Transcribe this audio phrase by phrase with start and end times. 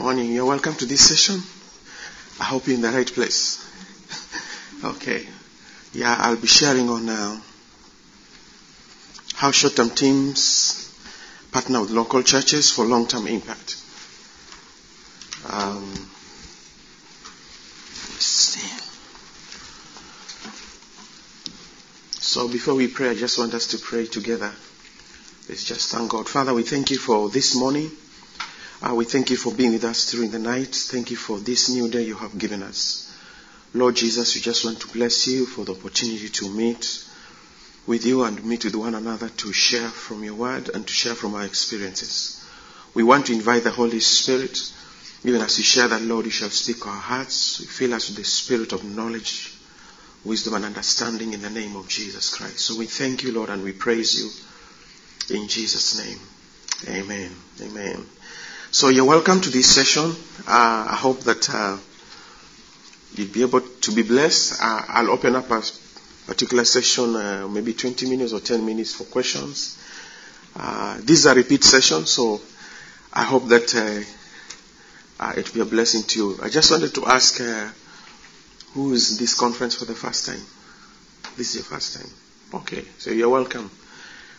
[0.00, 0.32] Morning.
[0.32, 1.42] You're welcome to this session.
[2.40, 3.62] I hope you're in the right place.
[4.82, 5.26] okay.
[5.92, 7.38] Yeah, I'll be sharing on uh,
[9.34, 10.90] how short-term teams
[11.52, 13.76] partner with local churches for long-term impact.
[15.50, 15.92] Um.
[22.22, 24.50] So before we pray, I just want us to pray together.
[25.46, 26.26] Let's just thank God.
[26.26, 27.90] Father, we thank you for this morning.
[28.82, 30.74] Uh, we thank you for being with us during the night.
[30.74, 33.14] Thank you for this new day you have given us.
[33.74, 37.04] Lord Jesus, we just want to bless you for the opportunity to meet
[37.86, 41.14] with you and meet with one another to share from your word and to share
[41.14, 42.42] from our experiences.
[42.94, 44.58] We want to invite the Holy Spirit,
[45.24, 47.62] even as we share that, Lord, you shall speak our hearts.
[47.76, 49.52] Fill us with the spirit of knowledge,
[50.24, 52.60] wisdom, and understanding in the name of Jesus Christ.
[52.60, 56.18] So we thank you, Lord, and we praise you in Jesus' name.
[56.88, 57.30] Amen.
[57.60, 58.06] Amen.
[58.72, 60.12] So you're welcome to this session.
[60.46, 61.76] Uh, I hope that uh,
[63.16, 64.62] you'll be able to be blessed.
[64.62, 65.60] Uh, I'll open up a
[66.28, 69.76] particular session, uh, maybe 20 minutes or 10 minutes for questions.
[70.54, 72.40] Uh, this is a repeat session, so
[73.12, 73.74] I hope that
[75.18, 76.38] uh, it will be a blessing to you.
[76.40, 77.38] I just wanted to ask
[78.74, 80.40] who is this conference for the first time?
[81.36, 82.60] This is your first time.
[82.62, 83.68] Okay, so you're welcome.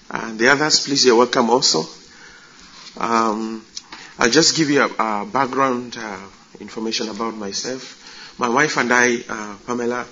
[0.10, 1.84] And the others, please, you're welcome also.
[2.98, 3.66] Um,
[4.22, 6.20] I'll just give you a, a background uh,
[6.60, 8.36] information about myself.
[8.38, 10.06] My wife and I, uh, Pamela, uh,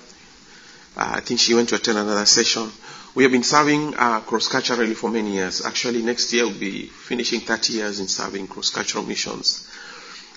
[0.96, 2.68] I think she went to attend another session.
[3.14, 5.64] We have been serving uh, cross-culturally for many years.
[5.64, 9.70] Actually, next year we'll be finishing 30 years in serving cross-cultural missions.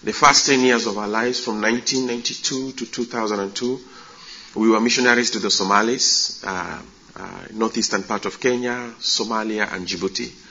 [0.03, 3.79] The first 10 years of our lives, from 1992 to 2002,
[4.53, 6.79] we were missionaries to the Somalis, uh,
[7.16, 10.42] uh, northeastern part of Kenya, Somalia, and Djibouti.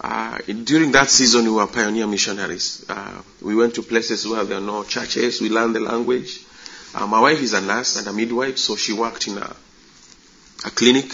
[0.00, 2.84] Uh, during that season, we were pioneer missionaries.
[2.88, 5.40] Uh, we went to places where there are no churches.
[5.40, 6.40] We learned the language.
[6.94, 9.56] Uh, my wife is a nurse and a midwife, so she worked in a,
[10.66, 11.10] a clinic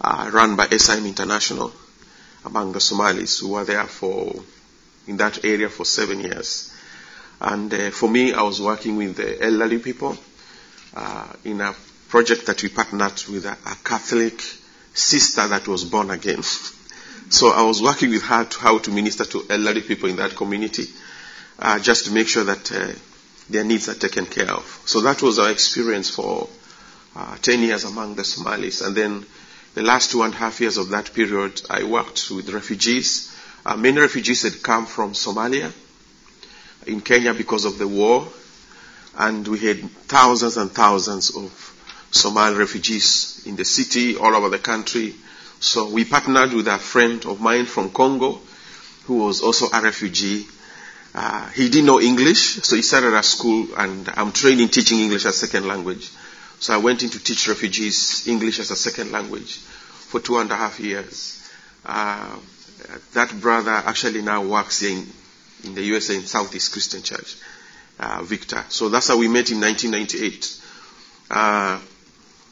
[0.00, 1.72] uh, run by SIM International
[2.44, 4.34] among the Somalis who were there for
[5.06, 6.72] in that area for seven years.
[7.40, 10.16] And uh, for me, I was working with the elderly people
[11.44, 11.74] in a
[12.08, 14.40] project that we partnered with a, a Catholic
[14.94, 16.42] sister that was born again.
[17.28, 20.36] So I was working with her to how to minister to elderly people in that
[20.36, 20.86] community,
[21.58, 22.92] uh, just to make sure that uh,
[23.50, 24.82] their needs are taken care of.
[24.86, 26.48] So that was our experience for
[27.16, 28.80] uh, 10 years among the Somalis.
[28.80, 29.26] And then
[29.74, 33.34] the last two and a half years of that period, I worked with refugees.
[33.64, 35.72] Uh, many refugees had come from Somalia
[36.86, 38.26] in Kenya because of the war.
[39.18, 41.72] And we had thousands and thousands of
[42.10, 45.14] Somali refugees in the city, all over the country.
[45.60, 48.40] So we partnered with a friend of mine from Congo
[49.04, 50.46] who was also a refugee.
[51.14, 54.98] Uh, he didn't know English, so he started a school and I'm trained in teaching
[55.00, 56.10] English as a second language.
[56.58, 60.50] So I went in to teach refugees English as a second language for two and
[60.50, 61.48] a half years.
[61.84, 62.36] Uh,
[63.14, 65.06] that brother actually now works in,
[65.64, 67.36] in the USA in Southeast Christian Church,
[67.98, 68.64] uh, Victor.
[68.68, 70.60] So that's how we met in 1998.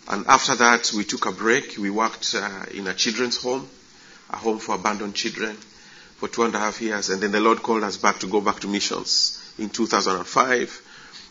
[0.09, 1.79] And after that, we took a break.
[1.79, 3.69] We worked uh, in a children's home,
[4.31, 5.57] a home for abandoned children,
[6.17, 7.09] for two and a half years.
[7.09, 10.83] And then the Lord called us back to go back to missions in 2005.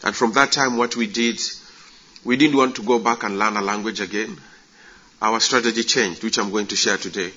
[0.04, 1.40] And from that time, what we did,
[2.24, 4.38] we didn't want to go back and learn a language again.
[5.22, 7.32] Our strategy changed, which I'm going to share today.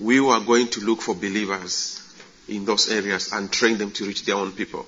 [0.00, 2.02] We were going to look for believers
[2.48, 4.84] in those areas and train them to reach their own people.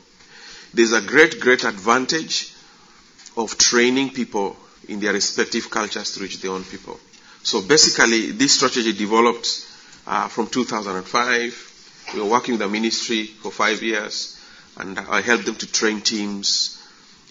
[0.75, 2.53] There's a great, great advantage
[3.37, 4.57] of training people
[4.89, 6.99] in their respective cultures to reach their own people.
[7.43, 9.67] So basically, this strategy developed
[10.07, 12.11] uh, from 2005.
[12.15, 14.39] We were working with the ministry for five years,
[14.79, 16.83] and I helped them to train teams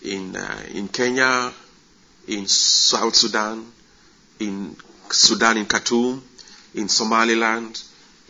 [0.04, 1.52] in uh, in Kenya,
[2.28, 3.66] in South Sudan,
[4.40, 4.76] in
[5.10, 6.24] Sudan in Khartoum,
[6.76, 7.82] in Somaliland,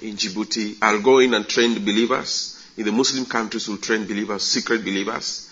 [0.02, 0.78] in Djibouti.
[0.82, 2.54] I'll go in and train the believers.
[2.78, 5.47] In the Muslim countries, we'll train believers, secret believers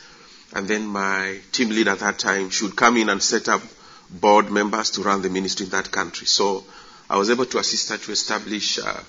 [0.56, 3.62] and then my team leader at that time should come in and set up
[4.10, 6.26] board members to run the ministry in that country.
[6.26, 6.64] So
[7.10, 9.02] I was able to assist her to establish uh,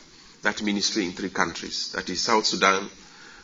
[0.42, 1.92] that ministry in three countries.
[1.92, 2.90] That is South Sudan,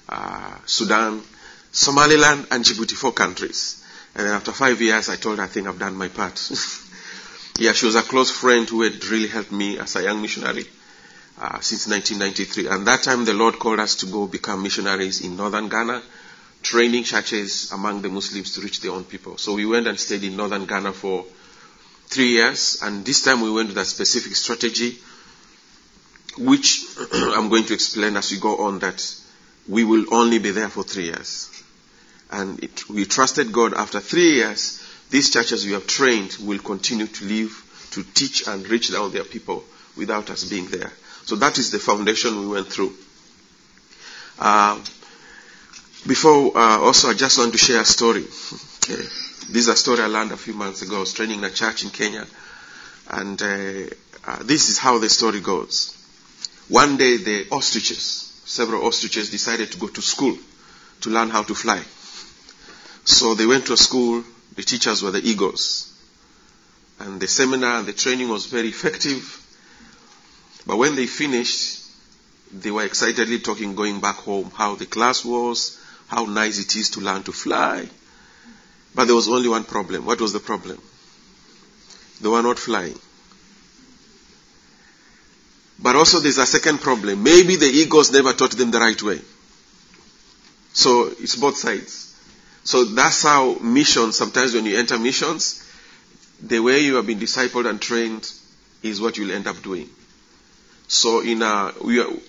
[0.09, 1.23] uh, Sudan,
[1.71, 3.85] Somaliland, and Djibouti, four countries.
[4.17, 6.51] And then after five years, I told her, I think I've done my part.
[7.61, 10.65] yeah, she was a close friend who had really helped me as a young missionary
[11.41, 12.67] uh, since 1993.
[12.67, 16.03] And that time, the Lord called us to go become missionaries in northern Ghana
[16.63, 19.37] training churches among the Muslims to reach their own people.
[19.39, 21.25] So we went and stayed in northern Ghana for
[22.07, 24.99] three years, and this time we went with a specific strategy,
[26.39, 29.03] which I'm going to explain as we go on that
[29.69, 31.49] we will only be there for three years.
[32.31, 33.75] And it, we trusted God.
[33.75, 38.67] After three years, these churches we have trained will continue to live, to teach and
[38.69, 39.65] reach down their people
[39.97, 40.91] without us being there.
[41.25, 42.95] So that is the foundation we went through.
[44.39, 44.81] Uh,
[46.07, 48.25] before, uh, also, I just want to share a story.
[49.49, 50.97] This is a story I learned a few months ago.
[50.99, 52.25] I was training in a church in Kenya,
[53.11, 53.87] and uh,
[54.25, 55.97] uh, this is how the story goes.
[56.69, 60.39] One day, the ostriches, several ostriches, decided to go to school
[61.01, 61.83] to learn how to fly.
[63.05, 64.23] So they went to a school.
[64.55, 65.93] The teachers were the eagles,
[67.01, 69.39] and the seminar the training was very effective.
[70.67, 71.81] But when they finished,
[72.53, 75.79] they were excitedly talking going back home how the class was,
[76.13, 77.89] how nice it is to learn to fly.
[78.95, 80.05] But there was only one problem.
[80.05, 80.79] What was the problem?
[82.21, 82.99] They were not flying.
[85.79, 87.23] But also there's a second problem.
[87.23, 89.21] Maybe the eagles never taught them the right way.
[90.75, 92.15] So it's both sides.
[92.65, 95.67] So that's how missions, sometimes when you enter missions,
[96.43, 98.31] the way you have been discipled and trained
[98.83, 99.89] is what you'll end up doing.
[100.89, 101.73] So in a, are,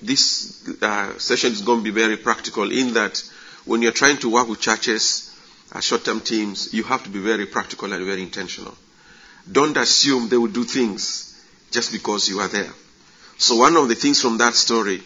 [0.02, 3.22] this uh, session is going to be very practical in that
[3.66, 5.32] when you're trying to work with churches,
[5.72, 8.76] uh, short-term teams, you have to be very practical and very intentional.
[9.52, 12.72] Don't assume they will do things just because you are there.
[13.38, 15.02] So one of the things from that story,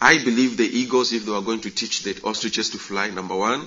[0.00, 3.36] I believe the eagles, if they were going to teach the ostriches to fly, number
[3.36, 3.66] one,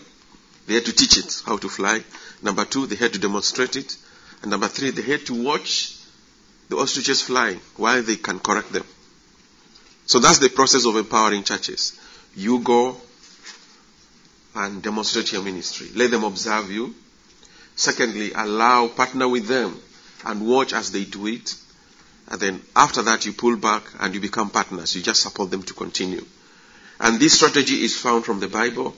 [0.67, 2.03] they had to teach it how to fly.
[2.41, 3.95] Number two, they had to demonstrate it.
[4.41, 5.95] And number three, they had to watch
[6.69, 8.85] the ostriches flying while they can correct them.
[10.07, 11.99] So that's the process of empowering churches.
[12.35, 12.97] You go
[14.55, 15.87] and demonstrate your ministry.
[15.93, 16.95] Let them observe you.
[17.75, 19.77] Secondly, allow, partner with them
[20.25, 21.55] and watch as they do it.
[22.29, 24.95] And then after that, you pull back and you become partners.
[24.95, 26.25] You just support them to continue.
[26.99, 28.95] And this strategy is found from the Bible.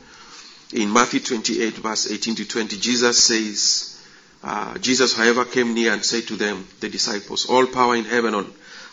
[0.74, 4.00] In Matthew 28, verse 18 to 20, Jesus says,
[4.44, 8.36] uh, Jesus, however, came near and said to them, the disciples, All power in heaven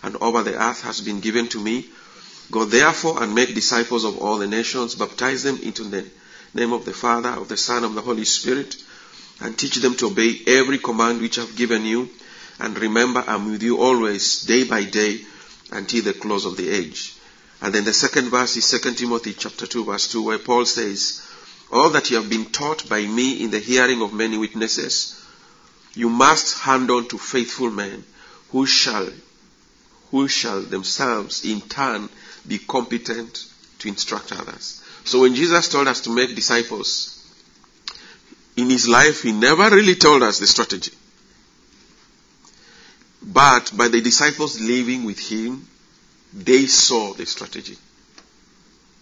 [0.02, 1.87] and over the earth has been given to me.
[2.50, 6.05] Go therefore and make disciples of all the nations, baptize them into the
[6.55, 8.77] name of the Father, of the Son, of the Holy Spirit,
[9.41, 12.09] and teach them to obey every command which I've given you.
[12.59, 15.21] And remember, I'm with you always, day by day,
[15.73, 17.15] until the close of the age.
[17.61, 21.23] And then the second verse is 2 Timothy chapter 2 verse 2 where Paul says,
[21.73, 25.21] All that you have been taught by me in the hearing of many witnesses,
[25.95, 28.05] you must hand on to faithful men
[28.50, 29.09] who shall,
[30.11, 32.09] who shall themselves in turn
[32.47, 33.47] be competent
[33.79, 34.83] to instruct others.
[35.05, 37.11] So when Jesus told us to make disciples,
[38.56, 40.93] in his life he never really told us the strategy.
[43.23, 45.67] But by the disciples living with him,
[46.33, 47.77] they saw the strategy.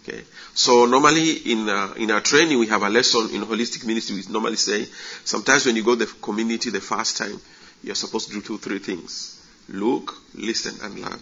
[0.03, 0.23] Okay.
[0.55, 4.17] So normally in uh, in our training we have a lesson in holistic ministry.
[4.17, 4.87] We normally say
[5.25, 7.41] sometimes when you go to the community the first time,
[7.83, 11.21] you're supposed to do two three things: look, listen, and learn.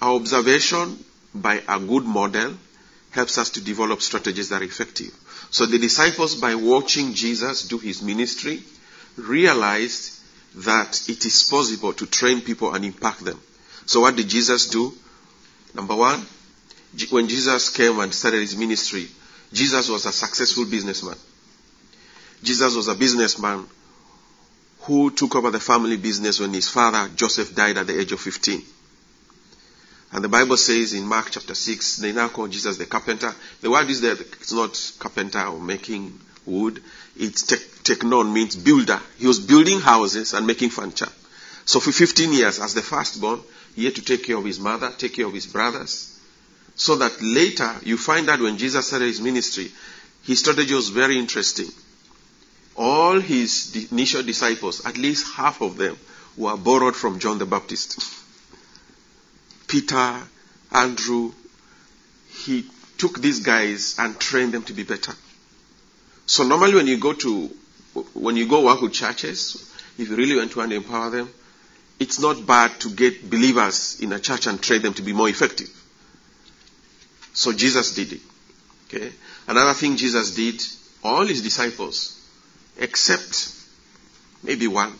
[0.00, 1.04] Our observation
[1.34, 2.54] by a good model
[3.12, 5.12] helps us to develop strategies that are effective.
[5.50, 8.62] So the disciples, by watching Jesus do his ministry,
[9.16, 10.18] realized
[10.56, 13.40] that it is possible to train people and impact them.
[13.86, 14.92] So what did Jesus do?
[15.74, 16.24] Number one,
[17.10, 19.08] when Jesus came and started his ministry,
[19.52, 21.16] Jesus was a successful businessman.
[22.42, 23.66] Jesus was a businessman
[24.80, 28.20] who took over the family business when his father, Joseph, died at the age of
[28.20, 28.62] 15.
[30.12, 33.34] And the Bible says in Mark chapter 6, they now call Jesus the carpenter.
[33.62, 36.82] The word is there, it's not carpenter or making wood.
[37.16, 39.00] It's te- tekton means builder.
[39.18, 41.08] He was building houses and making furniture.
[41.64, 43.40] So for 15 years, as the firstborn,
[43.74, 46.20] he had to take care of his mother, take care of his brothers.
[46.74, 49.70] So that later, you find that when Jesus started his ministry,
[50.24, 51.68] his strategy was very interesting.
[52.76, 55.98] All his initial disciples, at least half of them,
[56.36, 58.18] were borrowed from John the Baptist.
[59.66, 60.20] Peter,
[60.70, 61.32] Andrew,
[62.28, 62.64] he
[62.98, 65.12] took these guys and trained them to be better.
[66.26, 67.50] So normally when you go to,
[68.14, 71.28] when you go work with churches, if you really want to empower them,
[71.98, 75.28] it's not bad to get believers in a church and train them to be more
[75.28, 75.68] effective.
[77.32, 78.20] So Jesus did it.
[78.86, 79.12] Okay.
[79.46, 80.62] Another thing Jesus did,
[81.02, 82.18] all his disciples,
[82.78, 83.54] except
[84.42, 84.92] maybe one,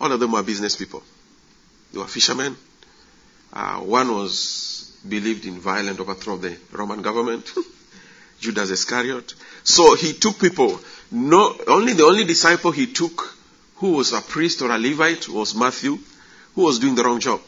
[0.00, 1.02] all of them were business people.
[1.92, 2.56] They were fishermen.
[3.52, 7.50] Uh, one was believed in violent overthrow of the Roman government.
[8.40, 9.34] Judas Iscariot.
[9.64, 10.80] So he took people.
[11.10, 13.36] No, only the only disciple he took
[13.76, 15.98] who was a priest or a Levite was Matthew,
[16.54, 17.40] who was doing the wrong job.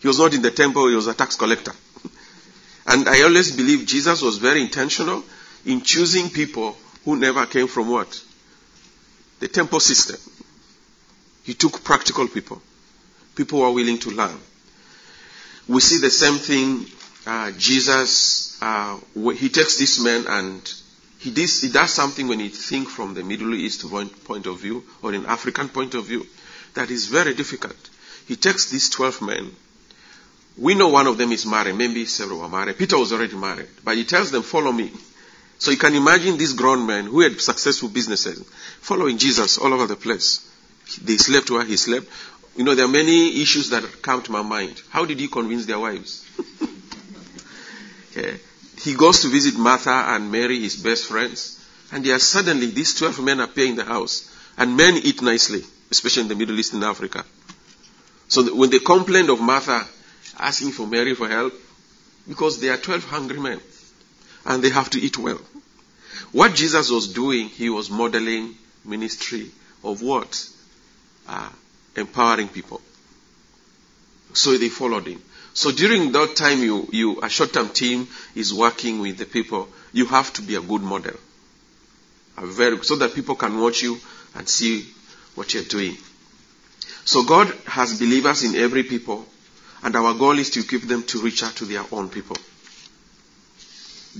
[0.00, 1.72] He was not in the temple, he was a tax collector.
[2.86, 5.22] and I always believe Jesus was very intentional
[5.64, 8.20] in choosing people who never came from what?
[9.40, 10.16] The temple system.
[11.44, 12.62] He took practical people,
[13.34, 14.38] people who are willing to learn.
[15.68, 16.86] We see the same thing.
[17.24, 18.98] Uh, Jesus, uh,
[19.36, 20.74] he takes this man and
[21.18, 23.84] he, does, he does something when he think from the Middle East
[24.24, 26.26] point of view or an African point of view
[26.74, 27.76] that is very difficult.
[28.26, 29.54] He takes these 12 men.
[30.58, 32.76] We know one of them is married, maybe several were married.
[32.76, 34.90] Peter was already married, but he tells them, follow me.
[35.58, 38.42] So you can imagine these grown men who had successful businesses
[38.80, 40.48] following Jesus all over the place.
[41.02, 42.06] They slept where he slept.
[42.56, 44.80] You know, there are many issues that come to my mind.
[44.90, 46.26] How did he convince their wives?
[48.10, 48.38] okay.
[48.80, 53.22] He goes to visit Martha and Mary, his best friends, and there suddenly these 12
[53.22, 54.28] men appear in the house.
[54.58, 57.24] And men eat nicely, especially in the Middle East and Africa.
[58.28, 59.86] So when they complained of Martha
[60.38, 61.54] asking for Mary for help,
[62.28, 63.60] because they are 12 hungry men
[64.44, 65.40] and they have to eat well.
[66.32, 69.50] What Jesus was doing, he was modeling ministry
[69.84, 70.48] of what?
[71.28, 71.48] Uh,
[71.96, 72.80] empowering people.
[74.32, 75.22] So they followed him.
[75.54, 79.68] So during that time, you, you, a short-term team is working with the people.
[79.92, 81.16] You have to be a good model,
[82.38, 83.98] a very, so that people can watch you
[84.34, 84.86] and see
[85.34, 85.96] what you're doing.
[87.04, 89.26] So God has believers in every people,
[89.82, 92.36] and our goal is to equip them to reach out to their own people.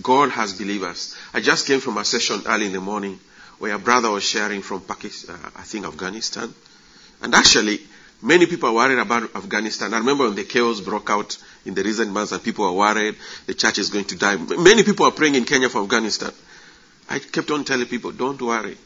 [0.01, 1.15] God has believers.
[1.33, 3.19] I just came from a session early in the morning
[3.59, 6.53] where a brother was sharing from Pakistan, uh, I think Afghanistan.
[7.23, 7.81] And actually,
[8.21, 9.95] many people are worried about Afghanistan.
[9.95, 13.17] I remember when the chaos broke out in the recent months and people were worried
[13.47, 14.37] the church is going to die.
[14.37, 16.33] Many people are praying in Kenya for Afghanistan.
[17.09, 18.77] I kept on telling people, don't worry.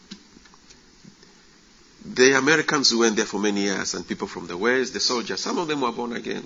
[2.05, 5.41] The Americans who went there for many years and people from the West, the soldiers,
[5.41, 6.45] some of them were born again.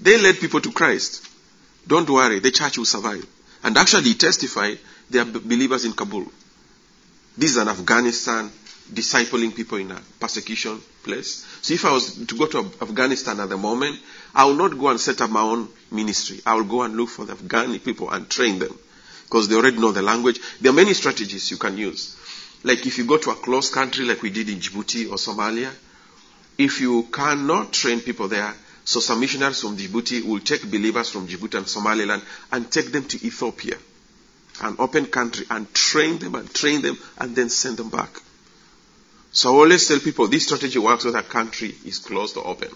[0.00, 1.28] They led people to Christ.
[1.86, 3.26] Don't worry, the church will survive.
[3.64, 4.78] And actually testified
[5.10, 6.26] they are believers in Kabul.
[7.36, 8.50] This is an Afghanistan
[8.92, 11.46] discipling people in a persecution place.
[11.62, 13.98] So if I was to go to Afghanistan at the moment,
[14.34, 16.40] I will not go and set up my own ministry.
[16.46, 18.76] I will go and look for the Afghani people and train them
[19.24, 20.40] because they already know the language.
[20.60, 22.16] There are many strategies you can use.
[22.64, 25.70] Like if you go to a close country like we did in Djibouti or Somalia,
[26.58, 31.26] if you cannot train people there, so some missionaries from Djibouti will take believers from
[31.26, 33.76] Djibouti and Somaliland and take them to Ethiopia,
[34.60, 38.10] an open country, and train them and train them and then send them back.
[39.32, 42.68] So I always tell people this strategy works whether a country is closed or open.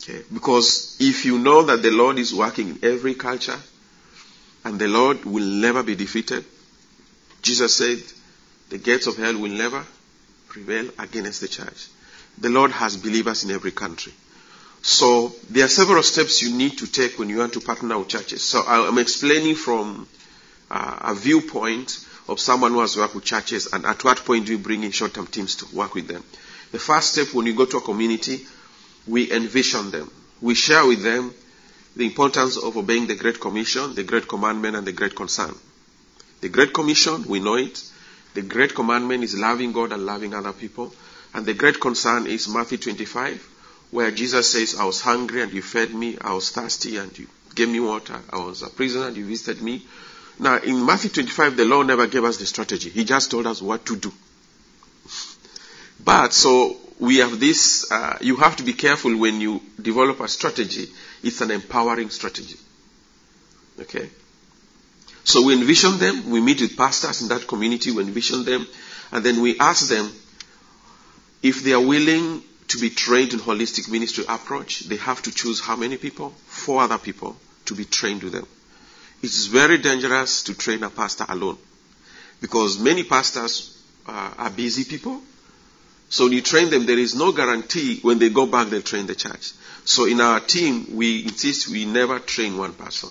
[0.00, 0.22] Okay?
[0.32, 3.58] Because if you know that the Lord is working in every culture
[4.64, 6.44] and the Lord will never be defeated,
[7.42, 7.98] Jesus said,
[8.70, 9.84] the gates of hell will never
[10.48, 11.88] prevail against the church.
[12.38, 14.12] The Lord has believers in every country.
[14.82, 18.08] So there are several steps you need to take when you want to partner with
[18.08, 18.42] churches.
[18.42, 20.06] So I'm explaining from
[20.70, 24.52] uh, a viewpoint of someone who has worked with churches and at what point do
[24.52, 26.22] you bring in short-term teams to work with them.
[26.72, 28.46] The first step when you go to a community,
[29.06, 30.10] we envision them.
[30.40, 31.32] We share with them
[31.96, 35.54] the importance of obeying the Great Commission, the Great Commandment, and the Great Concern.
[36.40, 37.82] The Great Commission, we know it.
[38.34, 40.94] The Great Commandment is loving God and loving other people.
[41.34, 43.42] And the Great Concern is Matthew 25,
[43.90, 47.26] where Jesus says, I was hungry and you fed me, I was thirsty and you
[47.54, 49.82] gave me water, I was a prisoner and you visited me.
[50.38, 52.90] Now, in Matthew 25, the Lord never gave us the strategy.
[52.90, 54.12] He just told us what to do.
[56.04, 60.28] But, so, we have this, uh, you have to be careful when you develop a
[60.28, 60.86] strategy.
[61.22, 62.56] It's an empowering strategy.
[63.80, 64.10] Okay?
[65.24, 68.66] So we envision them, we meet with pastors in that community, we envision them,
[69.12, 70.10] and then we ask them
[71.42, 75.60] if they are willing to be trained in holistic ministry approach, they have to choose
[75.60, 76.30] how many people?
[76.46, 78.46] Four other people to be trained with them.
[79.22, 81.58] It's very dangerous to train a pastor alone
[82.40, 85.20] because many pastors uh, are busy people.
[86.08, 89.06] So when you train them, there is no guarantee when they go back they'll train
[89.06, 89.52] the church.
[89.84, 93.10] So in our team, we insist we never train one person.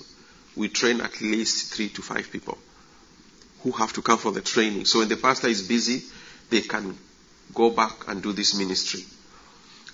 [0.55, 2.57] We train at least three to five people
[3.61, 4.85] who have to come for the training.
[4.85, 6.03] So when the pastor is busy,
[6.49, 6.97] they can
[7.53, 9.03] go back and do this ministry.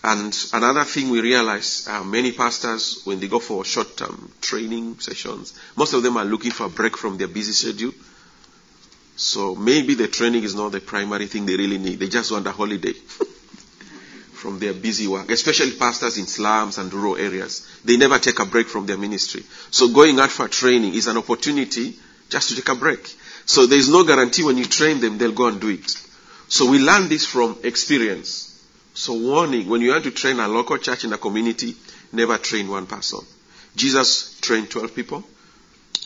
[0.04, 5.54] And another thing we realize, uh, many pastors, when they go for short-term training sessions,
[5.78, 7.94] most of them are looking for a break from their busy schedule.
[9.16, 12.00] So maybe the training is not the primary thing they really need.
[12.00, 12.92] They just want a holiday
[14.34, 17.66] from their busy work, especially pastors in slums and rural areas.
[17.86, 19.44] They never take a break from their ministry.
[19.72, 21.96] So going out for training is an opportunity
[22.28, 23.08] just to take a break.
[23.46, 25.96] So there is no guarantee when you train them, they'll go and do it.
[26.50, 28.53] So we learn this from experience.
[28.94, 31.76] So warning, when you want to train a local church in a community,
[32.12, 33.20] never train one person.
[33.76, 35.24] Jesus trained 12 people.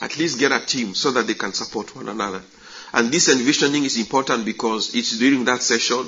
[0.02, 2.42] At least get a team so that they can support one another.
[2.94, 6.08] And this envisioning is important because it's during that session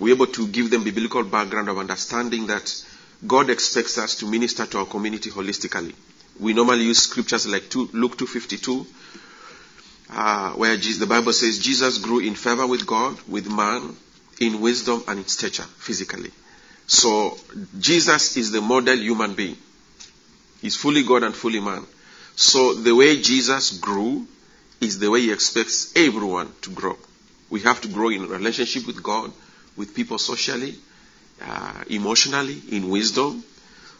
[0.00, 2.84] we're able to give them biblical background of understanding that
[3.26, 5.94] God expects us to minister to our community holistically.
[6.40, 8.86] We normally use scriptures like two, Luke 252,
[10.10, 13.94] uh, where Jesus, the Bible says Jesus grew in favor with God, with man,
[14.40, 16.30] in wisdom and in stature, physically.
[16.86, 17.38] So
[17.78, 19.56] Jesus is the model human being.
[20.60, 21.84] He's fully God and fully man.
[22.34, 24.26] So the way Jesus grew
[24.80, 26.96] is the way he expects everyone to grow.
[27.50, 29.30] We have to grow in relationship with God,
[29.76, 30.74] with people socially,
[31.42, 33.44] uh, emotionally, in wisdom.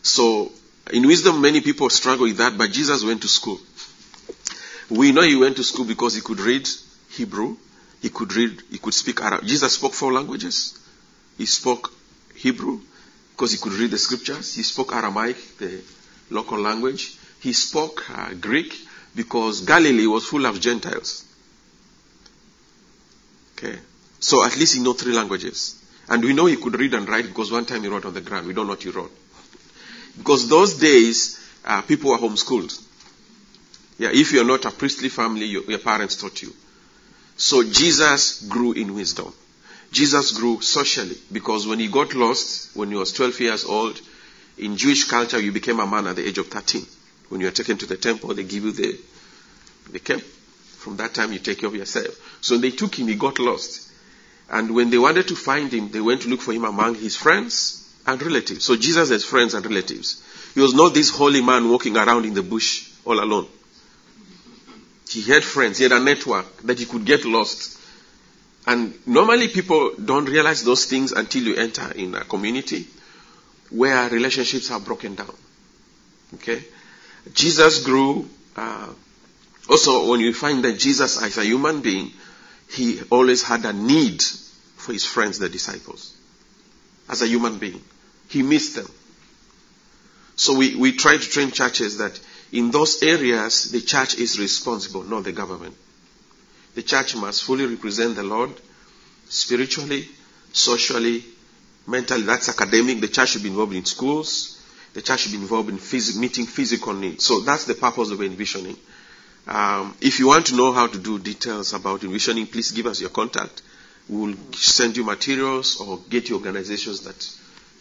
[0.02, 0.50] So
[0.92, 3.61] in wisdom, many people struggle with that, but Jesus went to school.
[4.88, 6.68] We know he went to school because he could read
[7.11, 7.56] Hebrew,
[8.00, 9.47] he could read, he could speak Arabic.
[9.47, 10.78] Jesus spoke four languages.
[11.37, 11.92] He spoke
[12.35, 12.80] Hebrew
[13.33, 14.54] because he could read the scriptures.
[14.54, 15.83] He spoke Aramaic, the
[16.30, 17.16] local language.
[17.40, 18.75] He spoke uh, Greek
[19.14, 21.25] because Galilee was full of Gentiles.
[23.57, 23.78] Okay.
[24.19, 25.83] So at least he knew three languages.
[26.09, 28.21] And we know he could read and write because one time he wrote on the
[28.21, 28.47] ground.
[28.47, 29.12] We don't know what he wrote.
[30.16, 32.78] Because those days, uh, people were homeschooled.
[33.99, 36.54] Yeah, if you're not a priestly family, your, your parents taught you.
[37.40, 39.32] So Jesus grew in wisdom.
[39.92, 43.99] Jesus grew socially because when he got lost, when he was 12 years old,
[44.59, 46.85] in Jewish culture, you became a man at the age of 13.
[47.30, 49.00] When you are taken to the temple, they give you the,
[49.90, 50.20] the cape.
[50.20, 52.38] From that time, you take care of yourself.
[52.42, 53.90] So they took him, he got lost.
[54.50, 57.16] And when they wanted to find him, they went to look for him among his
[57.16, 58.66] friends and relatives.
[58.66, 60.23] So Jesus has friends and relatives.
[60.54, 63.49] He was not this holy man walking around in the bush all alone.
[65.11, 67.79] He had friends, he had a network that he could get lost.
[68.67, 72.87] And normally people don't realize those things until you enter in a community
[73.71, 75.35] where relationships are broken down.
[76.35, 76.62] Okay?
[77.33, 78.88] Jesus grew, uh,
[79.69, 82.12] also when you find that Jesus as a human being,
[82.71, 84.23] he always had a need
[84.77, 86.14] for his friends, the disciples.
[87.09, 87.83] As a human being.
[88.29, 88.88] He missed them.
[90.37, 92.18] So we, we try to train churches that
[92.53, 95.75] in those areas, the church is responsible, not the government.
[96.75, 98.53] The church must fully represent the Lord
[99.29, 100.09] spiritually,
[100.53, 101.25] socially,
[101.87, 102.23] mentally.
[102.23, 103.01] That's academic.
[103.01, 104.61] The church should be involved in schools.
[104.95, 107.25] The church should be involved in phys- meeting physical needs.
[107.25, 108.77] So that's the purpose of envisioning.
[109.47, 113.01] Um, if you want to know how to do details about envisioning, please give us
[113.01, 113.63] your contact.
[114.09, 117.31] We will send you materials or get you organizations that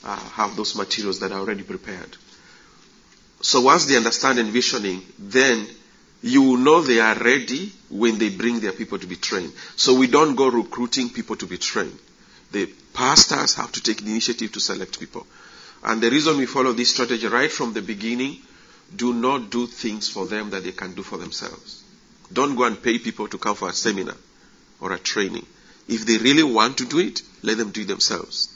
[0.04, 2.16] uh, have those materials that are already prepared.
[3.42, 5.68] So once they understand envisioning, then
[6.22, 9.54] you will know they are ready when they bring their people to be trained.
[9.78, 11.98] So we don't go recruiting people to be trained.
[12.52, 15.26] The pastors have to take the initiative to select people.
[15.84, 18.42] And the reason we follow this strategy right from the beginning,
[18.96, 21.84] do not do things for them that they can do for themselves.
[22.34, 24.16] Don't go and pay people to come for a seminar
[24.82, 25.46] or a training.
[25.88, 28.50] If they really want to do it, let them do it themselves.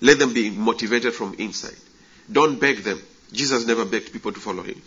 [0.00, 1.76] Let them be motivated from inside.
[2.30, 3.00] Don't beg them.
[3.32, 4.80] Jesus never begged people to follow him.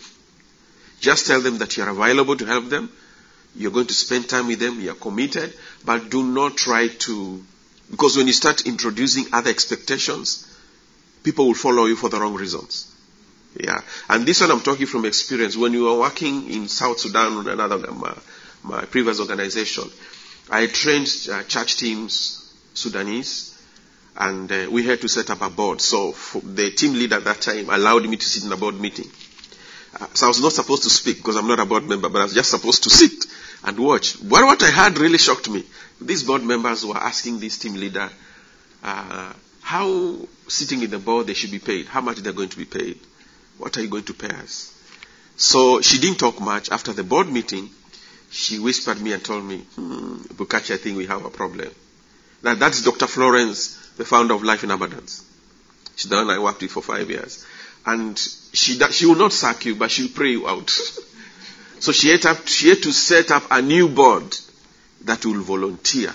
[1.00, 2.92] Just tell them that you are available to help them.
[3.56, 4.80] You're going to spend time with them.
[4.80, 5.54] You are committed.
[5.84, 7.44] But do not try to,
[7.90, 10.48] because when you start introducing other expectations,
[11.24, 12.88] people will follow you for the wrong reasons.
[13.60, 13.82] Yeah.
[14.10, 15.58] And this one I'm talking from experience.
[15.58, 18.16] When you were working in South Sudan with another, my,
[18.64, 19.86] my previous organization,
[20.50, 23.61] I trained uh, church teams, Sudanese,
[24.18, 25.82] and uh, we had to set up a board.
[25.82, 26.12] So
[26.44, 29.10] the team leader at that time allowed me to sit in a board meeting.
[30.00, 32.20] Uh, so I was not supposed to speak because I'm not a board member, but
[32.20, 33.26] I was just supposed to sit
[33.64, 34.18] and watch.
[34.22, 35.64] But what I heard really shocked me.
[36.00, 38.10] These board members were asking this team leader
[38.84, 42.58] uh, how sitting in the board they should be paid, how much they're going to
[42.58, 43.00] be paid,
[43.58, 44.74] what are you going to pay us.
[45.38, 46.70] So she didn't talk much.
[46.72, 47.70] After the board meeting,
[48.30, 51.70] she whispered me and told me, hmm, Bukachi, I think we have a problem.
[52.44, 53.08] Now that's Dr.
[53.08, 55.24] Florence the founder of Life in Abundance.
[55.96, 57.46] She's the one I worked with for five years.
[57.86, 60.72] And she, she will not sack you, but she'll pray you out.
[61.80, 64.36] so she had, she had to set up a new board
[65.06, 66.12] that will volunteer.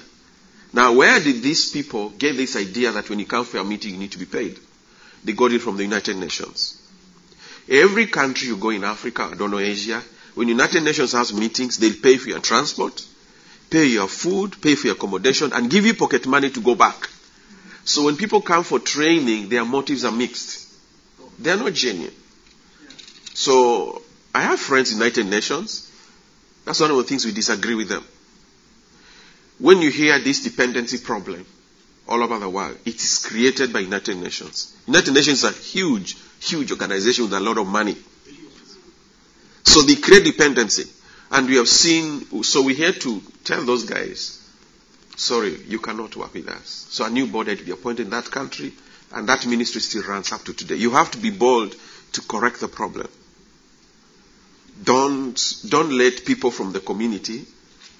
[0.73, 3.93] Now, where did these people get this idea that when you come for a meeting,
[3.93, 4.59] you need to be paid?
[5.23, 6.83] They got it from the United Nations.
[7.69, 10.03] Every country you go in Africa, I don't know Asia,
[10.35, 13.01] when the United Nations has meetings, they'll pay for your transport,
[13.71, 17.11] pay your food, pay for your accommodation, and give you pocket money to go back.
[17.87, 20.67] So when people come for training, their motives are mixed.
[21.39, 22.13] They are not genuine.
[23.33, 24.03] So
[24.35, 25.91] I have friends in United Nations.
[26.65, 28.05] That's one of the things we disagree with them.
[29.61, 31.47] When you hear this dependency problem
[32.09, 34.77] all over the world, it is created by United Nations.
[34.89, 37.97] United Nations is a huge, huge organization with a lot of money.
[39.63, 40.91] So they create dependency.
[41.31, 44.43] And we have seen, so we had to tell those guys,
[45.17, 46.87] sorry, you cannot work with us.
[46.91, 48.73] So a new board had to be appointed in that country,
[49.13, 50.77] and that ministry still runs up to today.
[50.77, 51.75] You have to be bold
[52.13, 53.09] to correct the problem.
[54.83, 57.45] Don't, don't let people from the community,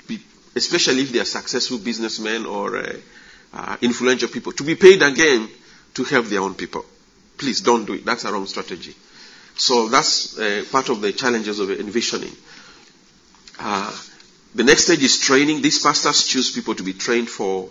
[0.07, 0.21] be,
[0.55, 2.97] especially if they are successful businessmen or uh,
[3.55, 5.49] uh, influential people, to be paid again
[5.95, 6.85] to help their own people.
[7.39, 8.05] Please don't do it.
[8.05, 8.95] That's a wrong strategy.
[9.57, 12.33] So that's uh, part of the challenges of envisioning.
[13.59, 13.91] Uh,
[14.57, 15.61] the next stage is training.
[15.61, 17.69] These pastors choose people to be trained for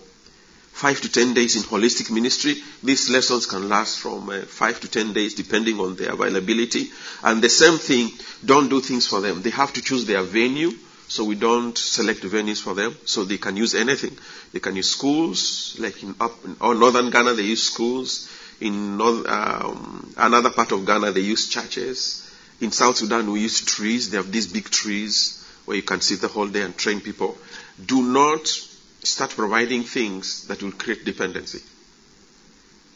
[0.70, 2.62] five to ten days in holistic ministry.
[2.80, 6.90] These lessons can last from uh, five to ten days depending on their availability.
[7.24, 8.10] And the same thing,
[8.44, 9.42] don't do things for them.
[9.42, 10.70] They have to choose their venue.
[11.08, 12.96] So we don't select venues for them.
[13.04, 14.16] So they can use anything.
[14.52, 18.30] They can use schools, like in up in northern Ghana, they use schools.
[18.60, 22.30] In north, um, another part of Ghana, they use churches.
[22.60, 24.10] In South Sudan, we use trees.
[24.10, 27.36] They have these big trees where you can sit the whole day and train people.
[27.84, 31.60] Do not start providing things that will create dependency.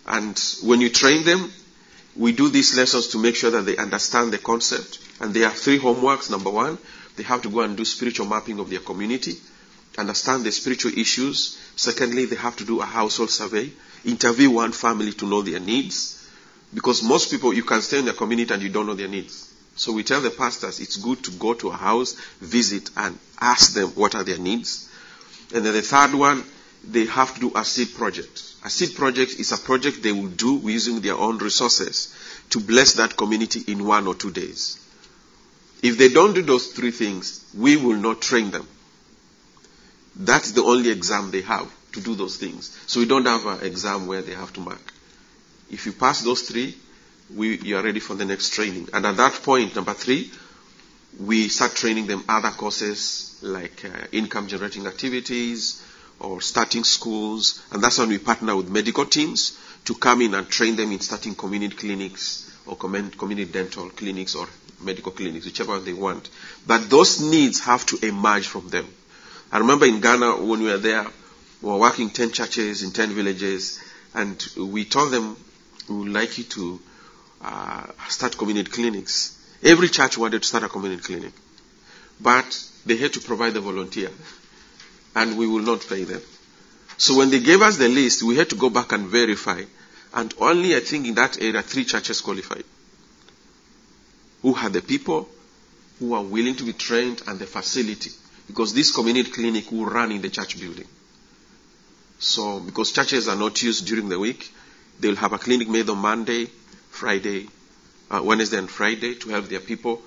[0.06, 1.52] And when you train them,
[2.16, 4.98] we do these lessons to make sure that they understand the concept.
[5.20, 6.30] And they have three homeworks.
[6.30, 6.78] Number one,
[7.16, 9.37] they have to go and do spiritual mapping of their community,
[9.98, 11.59] understand the spiritual issues.
[11.76, 13.70] Secondly, they have to do a household survey,
[14.04, 16.16] interview one family to know their needs.
[16.72, 19.49] Because most people, you can stay in the community and you don't know their needs.
[19.80, 22.12] So we tell the pastors it's good to go to a house,
[22.42, 24.90] visit, and ask them what are their needs.
[25.54, 26.44] And then the third one,
[26.86, 28.42] they have to do a seed project.
[28.62, 32.14] A seed project is a project they will do using their own resources
[32.50, 34.78] to bless that community in one or two days.
[35.82, 38.68] If they don't do those three things, we will not train them.
[40.14, 42.68] That's the only exam they have to do those things.
[42.86, 44.92] So we don't have an exam where they have to mark.
[45.70, 46.76] If you pass those three,
[47.36, 48.88] we, you are ready for the next training.
[48.92, 50.30] And at that point, number three,
[51.18, 55.82] we start training them other courses like uh, income generating activities
[56.18, 57.62] or starting schools.
[57.72, 61.00] And that's when we partner with medical teams to come in and train them in
[61.00, 64.46] starting community clinics or community dental clinics or
[64.82, 66.28] medical clinics, whichever they want.
[66.66, 68.86] But those needs have to emerge from them.
[69.52, 71.04] I remember in Ghana when we were there,
[71.62, 73.80] we were working 10 churches in 10 villages,
[74.14, 75.36] and we told them
[75.88, 76.80] we would like you to
[77.42, 79.37] uh, start community clinics.
[79.62, 81.33] Every church wanted to start a community clinic,
[82.20, 84.11] but they had to provide the volunteer,
[85.14, 86.22] and we will not pay them.
[86.96, 89.62] So when they gave us the list, we had to go back and verify,
[90.14, 92.64] and only I think in that area three churches qualified,
[94.42, 95.29] who had the people
[95.98, 98.11] who are willing to be trained and the facility,
[98.46, 100.88] because this community clinic will run in the church building.
[102.18, 104.50] So because churches are not used during the week,
[104.98, 106.48] they'll have a clinic made on Monday,
[106.90, 107.48] Friday,
[108.11, 110.03] uh, Wednesday and Friday to help their people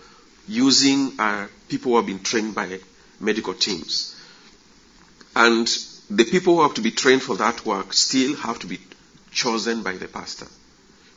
[0.48, 2.80] using uh, people who have been trained by
[3.20, 4.16] medical teams.
[5.36, 5.68] And
[6.10, 8.80] the people who have to be trained for that work still have to be
[9.32, 10.48] chosen by the pastor.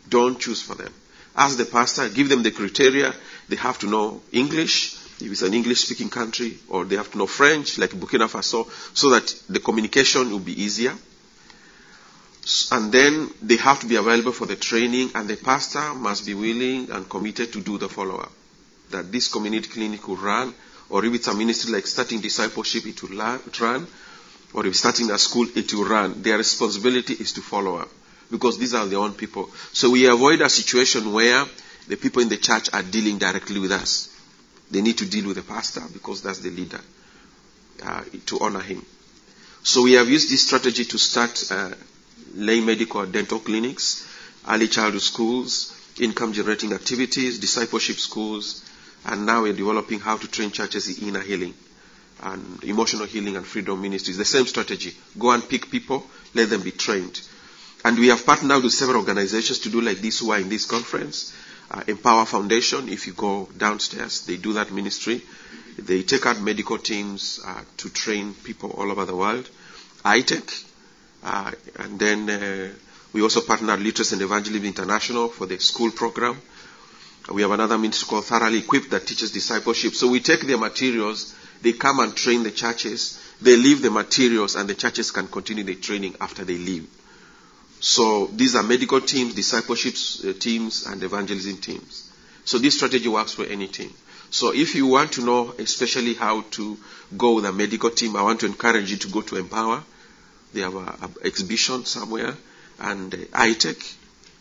[0.08, 0.92] Don't choose for them.
[1.36, 3.14] Ask the pastor, give them the criteria.
[3.48, 7.18] They have to know English, if it's an English speaking country, or they have to
[7.18, 10.94] know French, like Burkina Faso, so that the communication will be easier.
[12.70, 16.34] And then they have to be available for the training, and the pastor must be
[16.34, 18.32] willing and committed to do the follow up.
[18.90, 20.54] That this community clinic will run,
[20.88, 23.86] or if it's a ministry like starting discipleship, it will run,
[24.54, 26.22] or if starting a school, it will run.
[26.22, 27.88] Their responsibility is to follow up,
[28.30, 29.50] because these are their own people.
[29.72, 31.44] So we avoid a situation where
[31.88, 34.08] the people in the church are dealing directly with us.
[34.70, 36.80] They need to deal with the pastor because that's the leader,
[37.84, 38.84] uh, to honor him.
[39.64, 41.70] So we have used this strategy to start uh,
[42.34, 44.06] lay medical or dental clinics,
[44.48, 48.62] early childhood schools, income generating activities, discipleship schools,
[49.04, 51.54] and now we're developing how to train churches in inner healing
[52.22, 54.16] and emotional healing and freedom ministries.
[54.16, 54.94] The same strategy.
[55.18, 57.20] Go and pick people, let them be trained.
[57.84, 60.64] And we have partnered with several organizations to do like this who are in this
[60.64, 61.32] conference.
[61.70, 65.22] Uh, Empower Foundation, if you go downstairs, they do that ministry.
[65.78, 69.48] They take out medical teams uh, to train people all over the world.
[70.04, 70.64] ITEC,
[71.26, 72.72] uh, and then uh,
[73.12, 76.40] we also partnered Literacy and Evangelism International for the school program.
[77.32, 79.94] We have another ministry called Thoroughly Equipped that teaches discipleship.
[79.94, 84.54] So we take their materials, they come and train the churches, they leave the materials,
[84.54, 86.86] and the churches can continue the training after they leave.
[87.80, 92.08] So these are medical teams, discipleship uh, teams, and evangelism teams.
[92.44, 93.92] So this strategy works for any team.
[94.30, 96.76] So if you want to know especially how to
[97.16, 99.82] go with a medical team, I want to encourage you to go to Empower.
[100.52, 102.34] They have an exhibition somewhere,
[102.78, 103.94] and uh, ITEC,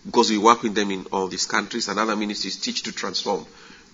[0.06, 3.46] because we work with them in all these countries, and other ministries teach to transform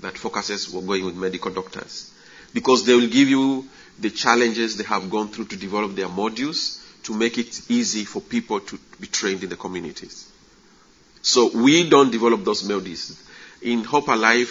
[0.01, 2.11] that focuses on going with medical doctors.
[2.53, 3.65] because they will give you
[3.99, 8.21] the challenges they have gone through to develop their modules to make it easy for
[8.21, 10.27] people to be trained in the communities.
[11.21, 13.19] So we don't develop those modules.
[13.61, 14.49] In Hope Alive,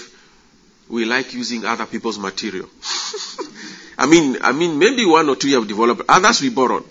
[0.88, 2.68] we like using other people's material.
[3.98, 6.02] I mean, I mean, maybe one or two have developed.
[6.08, 6.84] Others we borrowed,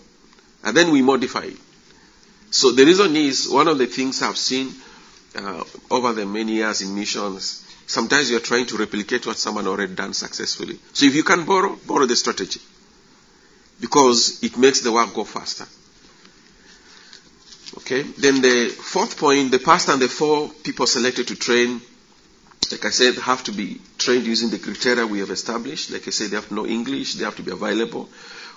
[0.64, 1.58] and then we modify it.
[2.52, 4.74] So the reason is one of the things I've seen
[5.36, 7.66] uh, over the many years in missions.
[7.88, 10.80] Sometimes you're trying to replicate what someone already done successfully.
[10.94, 12.60] So if you can borrow, borrow the strategy
[13.80, 15.66] because it makes the work go faster.
[17.78, 18.02] Okay.
[18.02, 21.82] Then the fourth point: the pastor and the four people selected to train
[22.72, 25.92] like I said, have to be trained using the criteria we have established.
[25.92, 28.10] Like I said, they have to know English, they have to be available.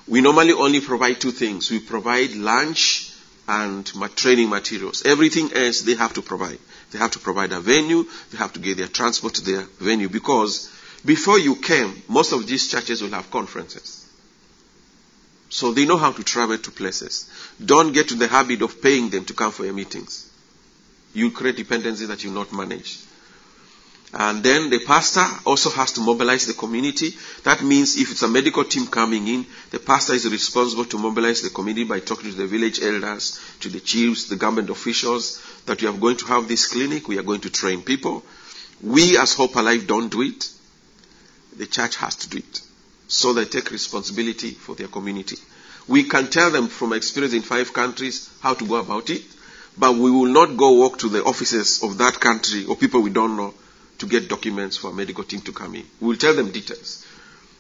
[0.09, 1.71] We normally only provide two things.
[1.71, 3.13] We provide lunch
[3.49, 3.87] and
[4.17, 5.03] training materials.
[5.05, 6.59] Everything else they have to provide.
[6.91, 10.09] They have to provide a venue, they have to get their transport to their venue
[10.09, 10.71] because
[11.05, 14.07] before you came, most of these churches will have conferences.
[15.49, 17.29] So they know how to travel to places.
[17.63, 20.31] Don't get to the habit of paying them to come for your meetings.
[21.13, 22.99] You create dependencies that you not manage.
[24.15, 27.15] And then the pastor also has to mobilize the community.
[27.45, 31.41] That means if it's a medical team coming in, the pastor is responsible to mobilize
[31.41, 35.81] the community by talking to the village elders, to the chiefs, the government officials, that
[35.81, 38.23] we are going to have this clinic, we are going to train people.
[38.83, 40.47] We as Hope Alive don't do it.
[41.57, 42.61] The church has to do it.
[43.09, 45.37] So they take responsibility for their community.
[45.89, 49.23] We can tell them from experience in five countries how to go about it,
[49.79, 53.11] but we will not go walk to the offices of that country or people we
[53.11, 53.55] don't know
[54.03, 55.87] to get documents for a medical team to come in.
[56.01, 57.07] We'll tell them details.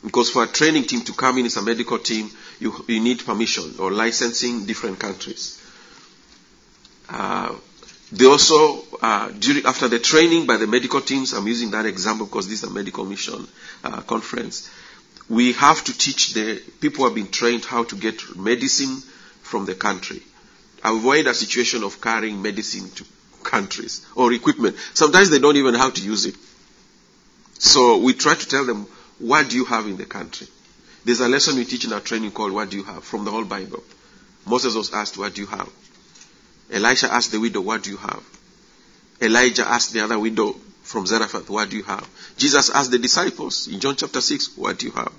[0.04, 2.28] Because for a training team to come in as a medical team,
[2.58, 5.62] you, you need permission or licensing different countries.
[7.08, 7.54] Uh,
[8.10, 12.26] they also, uh, during, after the training by the medical teams, I'm using that example
[12.26, 13.46] because this is a medical mission
[13.84, 14.68] uh, conference,
[15.28, 18.96] we have to teach the people who have been trained how to get medicine
[19.42, 20.20] from the country.
[20.82, 23.04] Avoid a situation of carrying medicine to
[23.42, 24.76] countries or equipment.
[24.94, 26.34] Sometimes they don't even know how to use it.
[27.58, 28.86] So we try to tell them,
[29.18, 30.48] what do you have in the country?
[31.04, 33.04] There's a lesson we teach in our training called What Do You Have?
[33.04, 33.82] from the whole Bible.
[34.46, 35.68] Moses was asked, What do you have?
[36.70, 38.22] Elisha asked the widow, What do you have?
[39.20, 42.08] Elijah asked the other widow from Zarephath, What do you have?
[42.36, 45.12] Jesus asked the disciples in John chapter 6, What do you have?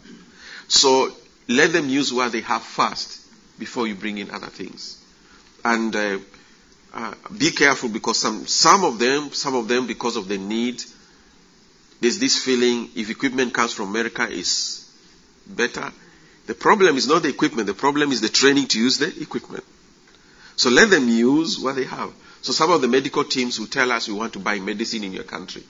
[0.68, 1.14] So
[1.48, 3.20] let them use what they have first
[3.60, 5.02] before you bring in other things.
[5.64, 6.20] And uh,
[6.94, 10.84] uh, be careful because some, some of them, some of them because of the need,
[12.02, 14.90] there's this feeling if equipment comes from America is
[15.48, 15.92] better.
[16.46, 19.64] The problem is not the equipment, the problem is the training to use the equipment.
[20.56, 22.12] So let them use what they have.
[22.42, 25.14] So some of the medical teams will tell us we want to buy medicine in
[25.14, 25.64] your country.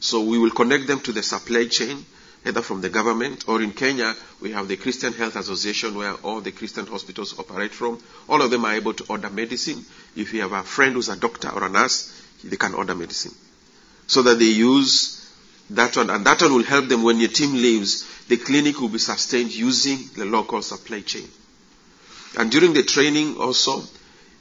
[0.00, 2.04] So we will connect them to the supply chain
[2.44, 6.40] either from the government or in Kenya, we have the Christian Health Association where all
[6.40, 8.00] the Christian hospitals operate from.
[8.28, 9.84] All of them are able to order medicine.
[10.16, 12.12] If you have a friend who's a doctor or a nurse,
[12.44, 13.34] they can order medicine.
[14.06, 15.18] So that they use
[15.70, 18.88] that one, and that one will help them when your team leaves, the clinic will
[18.88, 21.28] be sustained using the local supply chain.
[22.38, 23.82] And during the training also,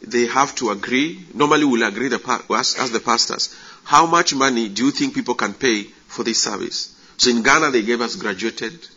[0.02, 4.70] they have to agree, normally we'll agree the, as, as the pastors, how much money
[4.70, 6.94] do you think people can pay for this service?
[7.18, 8.88] So in Ghana, they gave us graduated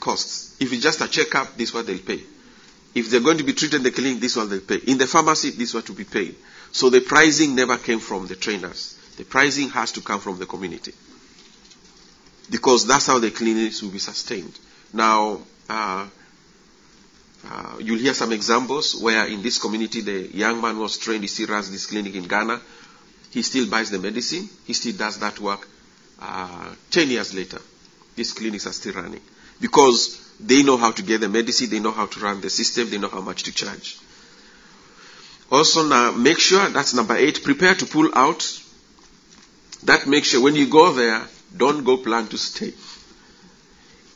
[0.00, 0.56] costs.
[0.60, 2.20] If it's just a checkup, this is what they'll pay.
[2.94, 4.78] If they're going to be treated in the clinic, this is what they'll pay.
[4.90, 6.34] In the pharmacy, this is what to be paid.
[6.72, 8.98] So the pricing never came from the trainers.
[9.16, 10.92] The pricing has to come from the community.
[12.50, 14.58] Because that's how the clinics will be sustained.
[14.92, 16.06] Now, uh,
[17.48, 21.28] uh, you'll hear some examples where in this community the young man was trained, he
[21.28, 22.60] still runs this clinic in Ghana.
[23.30, 25.68] He still buys the medicine, he still does that work
[26.20, 27.58] uh, 10 years later,
[28.16, 29.20] these clinics are still running
[29.60, 32.90] because they know how to get the medicine, they know how to run the system,
[32.90, 33.98] they know how much to charge.
[35.50, 37.42] Also, now make sure that's number eight.
[37.42, 38.44] Prepare to pull out.
[39.84, 41.26] That makes sure when you go there,
[41.56, 42.72] don't go plan to stay.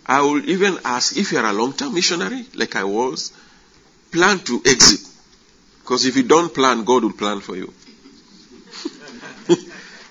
[0.04, 3.32] I will even ask if you are a long-term missionary, like I was,
[4.10, 5.00] plan to exit.
[5.80, 7.72] Because if you don't plan, God will plan for you.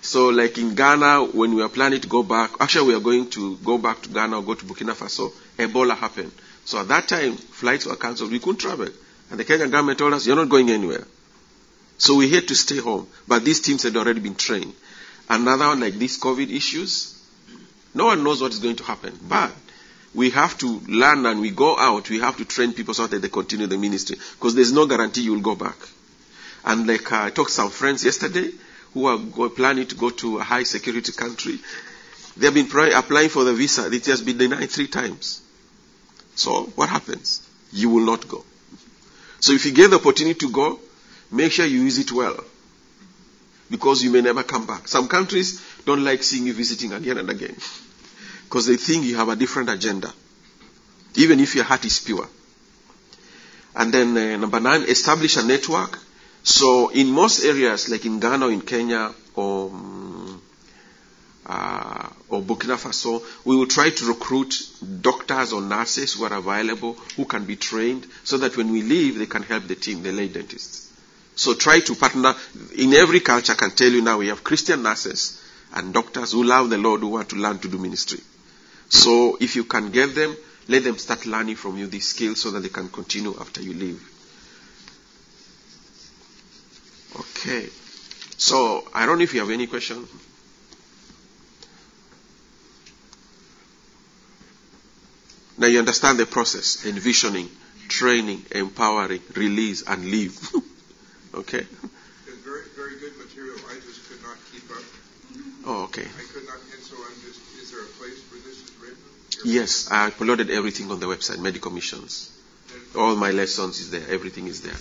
[0.02, 3.30] So, like in Ghana, when we are planning to go back, actually, we are going
[3.32, 6.32] to go back to Ghana or go to Burkina Faso, Ebola happened.
[6.66, 8.32] So, at that time, flights were cancelled.
[8.32, 8.88] We couldn't travel.
[9.30, 11.06] And the Kenyan government told us, You're not going anywhere.
[12.00, 13.08] So, we had to stay home.
[13.28, 14.74] But these teams had already been trained.
[15.30, 17.18] Another one, like these COVID issues,
[17.94, 19.18] no one knows what is going to happen.
[19.28, 19.52] But
[20.14, 23.22] we have to learn and we go out, we have to train people so that
[23.22, 24.18] they continue the ministry.
[24.34, 25.78] Because there's no guarantee you will go back.
[26.66, 28.52] And like I talked to some friends yesterday,
[28.94, 31.60] who are planning to go to a high security country,
[32.38, 33.92] They have been applying for the visa.
[33.92, 35.42] It has been denied three times.
[36.36, 37.42] So what happens?
[37.72, 38.46] You will not go.
[39.40, 40.80] So if you get the opportunity to go,
[41.32, 42.44] make sure you use it well.
[43.70, 44.88] Because you may never come back.
[44.88, 47.56] Some countries don't like seeing you visiting again and again.
[48.46, 50.12] Because they think you have a different agenda.
[51.16, 52.28] Even if your heart is pure.
[53.76, 55.98] And then uh, number nine, establish a network.
[56.44, 60.42] So in most areas, like in Ghana in Kenya or um,
[61.46, 64.54] uh, or Burkina Faso, we will try to recruit
[65.02, 69.18] doctors or nurses who are available, who can be trained, so that when we leave,
[69.20, 70.90] they can help the team, the lay dentists.
[71.36, 72.36] So try to partner.
[72.78, 75.42] In every culture, I can tell you now, we have Christian nurses
[75.74, 78.20] and doctors who love the Lord, who want to learn to do ministry.
[78.90, 80.36] So if you can get them,
[80.68, 83.74] let them start learning from you these skills so that they can continue after you
[83.74, 84.11] leave.
[87.42, 87.70] Okay.
[88.38, 90.08] So I don't know if you have any question.
[95.58, 97.50] Now you understand the process envisioning,
[97.88, 100.38] training, empowering, release, and leave.
[101.34, 101.66] okay?
[102.44, 103.58] Very, very good material.
[103.70, 104.84] I just could not keep up.
[105.66, 106.02] Oh, okay.
[106.02, 108.98] I could not, and so I'm just, is there a place where this is written?
[109.46, 112.32] Yes, I uploaded everything on the website, Medical Missions.
[112.96, 114.78] All my lessons is there, everything is there.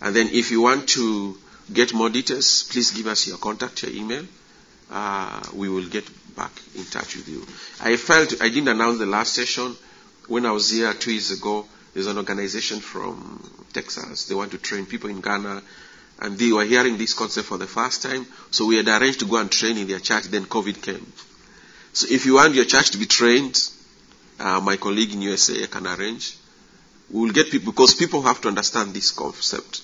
[0.00, 1.36] And then if you want to
[1.72, 4.24] get more details, please give us your contact, your email.
[4.90, 6.04] Uh, we will get
[6.36, 7.46] back in touch with you.
[7.80, 9.76] I felt I didn't announce the last session
[10.28, 14.26] when I was here two years ago, there's an organization from Texas.
[14.26, 15.62] They want to train people in Ghana.
[16.20, 18.26] And they were hearing this concept for the first time.
[18.50, 20.24] So we had arranged to go and train in their church.
[20.24, 21.12] Then COVID came.
[21.92, 23.58] So if you want your church to be trained,
[24.38, 26.36] uh, my colleague in USA can arrange.
[27.10, 29.82] We will get people because people have to understand this concept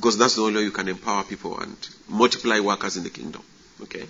[0.00, 1.76] because that's the only way you can empower people and
[2.08, 3.42] multiply workers in the kingdom.
[3.82, 4.06] Okay.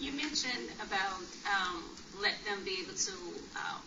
[0.00, 1.84] You mentioned about um,
[2.22, 3.12] let them be able to
[3.60, 3.82] um,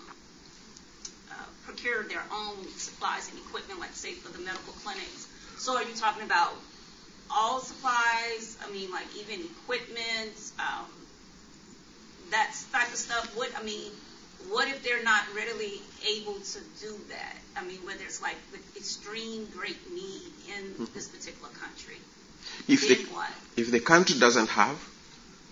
[1.66, 5.28] procure their own supplies and equipment, like say for the medical clinics.
[5.58, 6.54] So are you talking about
[7.32, 8.56] all supplies?
[8.64, 10.86] I mean, like even equipment, um,
[12.30, 13.36] that type of stuff.
[13.36, 13.92] What I mean,
[14.50, 17.36] what if they're not readily able to do that?
[17.56, 18.36] I mean, whether it's like
[18.76, 20.22] extreme great need
[20.58, 20.86] in mm-hmm.
[20.94, 21.98] this particular country.
[22.68, 23.30] If then the, what?
[23.56, 24.78] if the country doesn't have,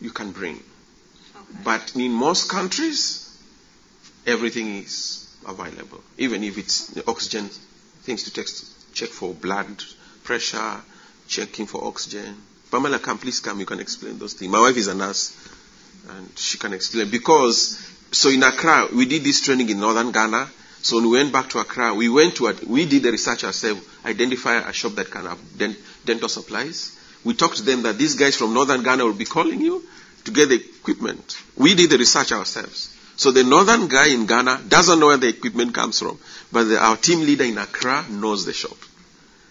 [0.02, 0.56] you can bring.
[0.56, 1.60] Okay.
[1.64, 3.38] But in most countries,
[4.26, 7.50] everything is available, even if it's oxygen,
[8.04, 9.68] things to text, check for blood
[10.24, 10.82] pressure,
[11.28, 12.36] checking for oxygen.
[12.72, 14.52] Pamela, come, please come, you can explain those things.
[14.52, 15.36] My wife is a nurse,
[16.10, 17.10] and she can explain.
[17.10, 17.80] Because,
[18.12, 20.50] so in Accra, we did this training in northern Ghana.
[20.82, 23.82] So when we went back to Accra, we went to, we did the research ourselves,
[24.06, 26.96] identify a shop that can have dent, dental supplies.
[27.24, 29.84] We talked to them that these guys from northern Ghana will be calling you
[30.26, 31.38] to get the equipment.
[31.58, 32.96] We did the research ourselves.
[33.18, 36.20] So the northern guy in Ghana doesn't know where the equipment comes from,
[36.52, 38.78] but the, our team leader in Accra knows the shop.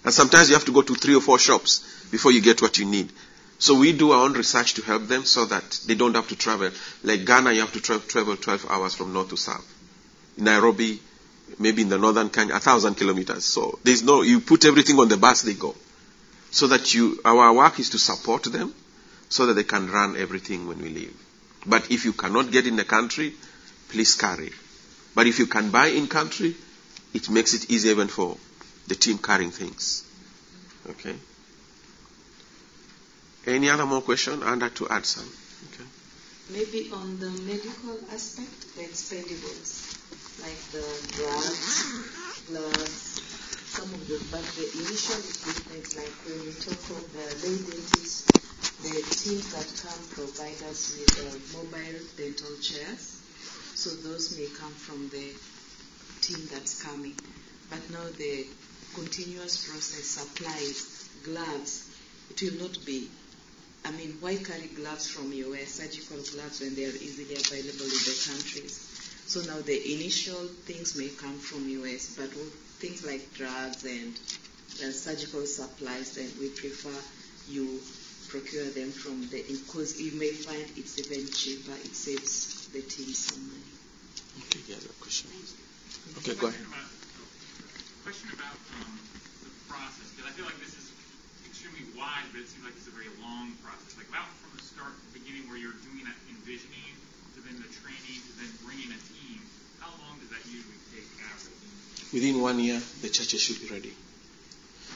[0.05, 2.77] And sometimes you have to go to three or four shops before you get what
[2.79, 3.11] you need.
[3.59, 6.37] So we do our own research to help them so that they don't have to
[6.37, 6.71] travel.
[7.03, 9.67] Like Ghana, you have to tra- travel 12 hours from north to south.
[10.37, 11.01] Nairobi,
[11.59, 13.45] maybe in the northern Kenya, a thousand kilometers.
[13.45, 15.75] So there's no, you put everything on the bus, they go.
[16.51, 18.75] So that you, our work is to support them
[19.29, 21.14] so that they can run everything when we leave.
[21.67, 23.35] But if you cannot get in the country,
[23.88, 24.53] please carry.
[25.14, 26.55] But if you can buy in country,
[27.12, 28.37] it makes it easy even for
[28.88, 30.05] the team carrying things.
[30.90, 31.14] Okay?
[33.46, 34.42] Any other more question?
[34.42, 35.28] I'd like to add some.
[35.68, 35.85] Okay.
[36.50, 39.85] Maybe on the medical aspect, the expendables,
[40.40, 40.85] like the
[41.16, 43.20] drugs, gloves,
[43.68, 48.33] some of the, but the initial equipment, like when we talk of the lay dentists,
[48.80, 53.20] the teams that come provide us with uh, mobile dental chairs
[53.74, 55.35] so those may come from the
[56.22, 57.14] team that's coming.
[57.68, 58.46] But now the
[58.94, 61.90] continuous process supplies, gloves,
[62.30, 63.09] it will not be.
[63.85, 68.03] I mean, why carry gloves from US, surgical gloves, when they are easily available in
[68.09, 68.91] the countries?
[69.26, 72.30] So now the initial things may come from US, but
[72.80, 74.14] things like drugs and
[74.80, 76.97] the surgical supplies, then we prefer
[77.49, 77.80] you
[78.28, 83.14] procure them from the, because you may find it's even cheaper, it saves the team
[83.14, 83.70] some money.
[84.43, 85.30] Okay, yeah, that question.
[86.18, 86.59] Okay, go ahead.
[88.03, 88.99] Question about um,
[89.45, 90.91] the process, because I feel like this is
[91.47, 93.95] extremely wide, but it seems like it's a very long process.
[93.95, 96.91] Like about from the start, the beginning, where you're doing that envisioning,
[97.39, 99.39] to then the training, to then bringing a team.
[99.78, 101.55] How long does that usually take average?
[102.11, 103.95] Within one year, the churches should be ready.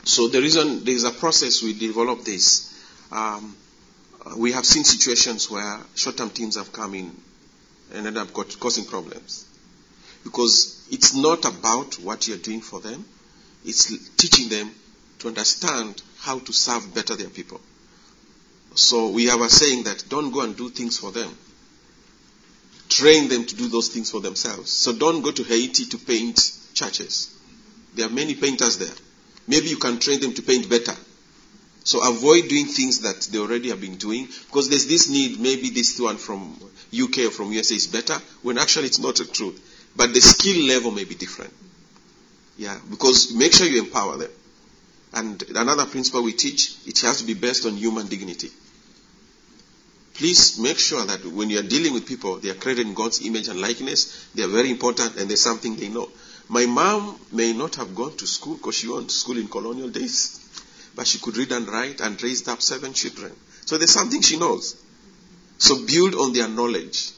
[0.02, 2.74] So the reason there is a process we develop this.
[3.12, 3.54] Um,
[4.36, 7.14] we have seen situations where short-term teams have come in
[7.94, 9.46] and end up got- causing problems.
[10.24, 13.04] Because it's not about what you're doing for them,
[13.64, 13.86] it's
[14.16, 14.74] teaching them
[15.18, 17.60] to understand how to serve better their people.
[18.74, 21.36] So we have a saying that don't go and do things for them.
[22.88, 24.70] Train them to do those things for themselves.
[24.70, 27.34] So don't go to Haiti to paint churches.
[27.94, 28.94] There are many painters there.
[29.46, 30.94] Maybe you can train them to paint better.
[31.84, 35.70] So avoid doing things that they already have been doing because there's this need, maybe
[35.70, 36.54] this one from
[36.92, 39.58] UK or from USA is better, when actually it's not the truth.
[39.96, 41.52] But the skill level may be different.
[42.58, 44.30] Yeah, because make sure you empower them.
[45.12, 48.50] And another principle we teach, it has to be based on human dignity.
[50.14, 53.24] Please make sure that when you are dealing with people, they are created in God's
[53.24, 54.28] image and likeness.
[54.34, 56.10] They are very important and there's something they know.
[56.48, 59.90] My mom may not have gone to school because she went to school in colonial
[59.90, 60.40] days,
[60.96, 63.32] but she could read and write and raised up seven children.
[63.64, 64.76] So there's something she knows.
[65.58, 67.10] So build on their knowledge.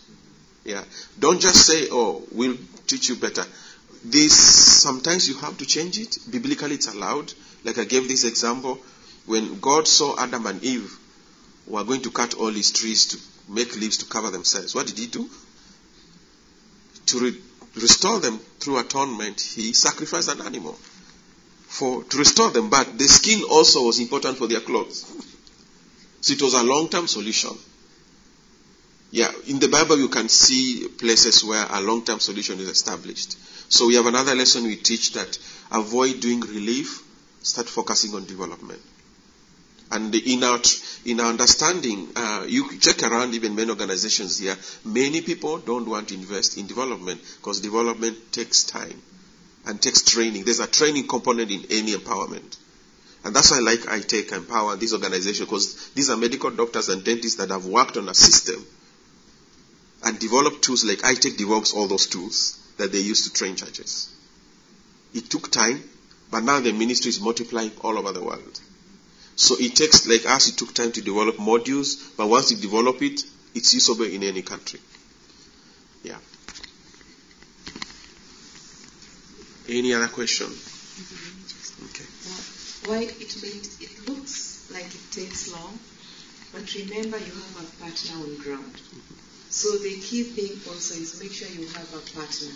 [0.64, 0.84] Yeah.
[1.18, 3.44] Don't just say, oh, we'll teach you better.
[4.04, 6.18] This, sometimes you have to change it.
[6.30, 7.32] Biblically, it's allowed.
[7.64, 8.78] Like I gave this example.
[9.26, 10.96] When God saw Adam and Eve
[11.66, 14.98] were going to cut all these trees to make leaves to cover themselves, what did
[14.98, 15.28] he do?
[17.06, 17.40] To re-
[17.76, 20.78] restore them through atonement, he sacrificed an animal
[21.68, 22.68] for to restore them.
[22.68, 25.04] But the skin also was important for their clothes.
[26.20, 27.50] So it was a long-term solution.
[29.12, 33.36] Yeah, in the Bible you can see places where a long-term solution is established.
[33.72, 35.38] So we have another lesson we teach that
[35.72, 37.02] avoid doing relief,
[37.42, 38.80] start focusing on development.
[39.92, 40.60] And in our
[41.04, 44.56] in our understanding, uh, you check around even many organizations here.
[44.84, 49.02] Many people don't want to invest in development because development takes time
[49.66, 50.44] and takes training.
[50.44, 52.56] There's a training component in any empowerment.
[53.24, 56.88] And that's why I like I take Empower this organization because these are medical doctors
[56.88, 58.64] and dentists that have worked on a system
[60.02, 64.08] and developed tools like ITEC develops all those tools that they use to train churches.
[65.12, 65.82] It took time,
[66.30, 68.60] but now the ministry is multiplying all over the world.
[69.36, 73.00] So it takes, like us, it took time to develop modules, but once you develop
[73.02, 73.22] it,
[73.54, 74.80] it's usable in any country.
[76.02, 76.18] Yeah.
[79.68, 80.46] Any other question?
[80.46, 82.04] Okay.
[82.86, 83.36] Why it
[83.80, 85.78] it looks like it takes long,
[86.52, 88.80] but remember you have a partner on ground.
[89.50, 92.52] So the key thing also is make sure you have a partner.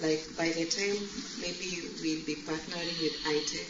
[0.00, 0.98] Like by the time
[1.40, 3.66] maybe we'll be partnering with ITEC,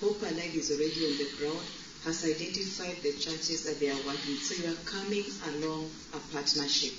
[0.00, 1.66] Hope Alive is already on the ground,
[2.04, 4.36] has identified the churches that they are working.
[4.36, 6.94] So you are coming along a partnership.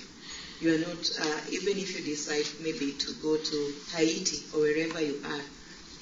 [0.61, 5.01] You are not, uh, even if you decide maybe to go to Haiti or wherever
[5.01, 5.41] you are,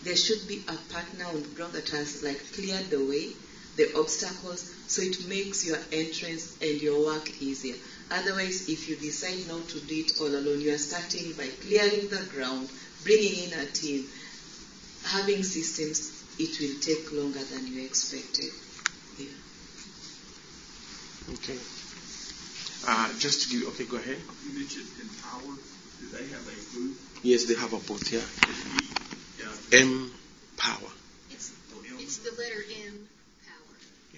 [0.03, 3.33] there should be a partner on the ground that has like cleared the way,
[3.81, 7.75] the obstacles, so it makes your entrance and your work easier.
[8.11, 12.09] Otherwise, if you decide not to do it all alone, you are starting by clearing
[12.09, 12.69] the ground,
[13.03, 14.05] bringing in a team,
[15.05, 16.17] having systems.
[16.39, 18.51] It will take longer than you expected.
[19.19, 19.27] Yeah.
[21.33, 21.57] Okay.
[22.87, 24.17] Uh, just to give, okay, go ahead.
[24.47, 25.55] You mentioned Empower.
[25.99, 27.19] Do they have a booth?
[27.21, 28.23] Yes, they have a booth here.
[29.39, 29.81] Yeah.
[29.81, 30.11] M
[30.57, 30.89] Power.
[31.29, 31.51] It's,
[31.99, 33.20] it's the letter M, power.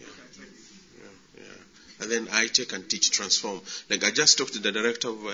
[0.04, 1.44] Yeah.
[1.44, 2.02] Yeah.
[2.02, 3.62] And then ITEC and teach transform.
[3.90, 5.32] Like I just talked to the director of uh,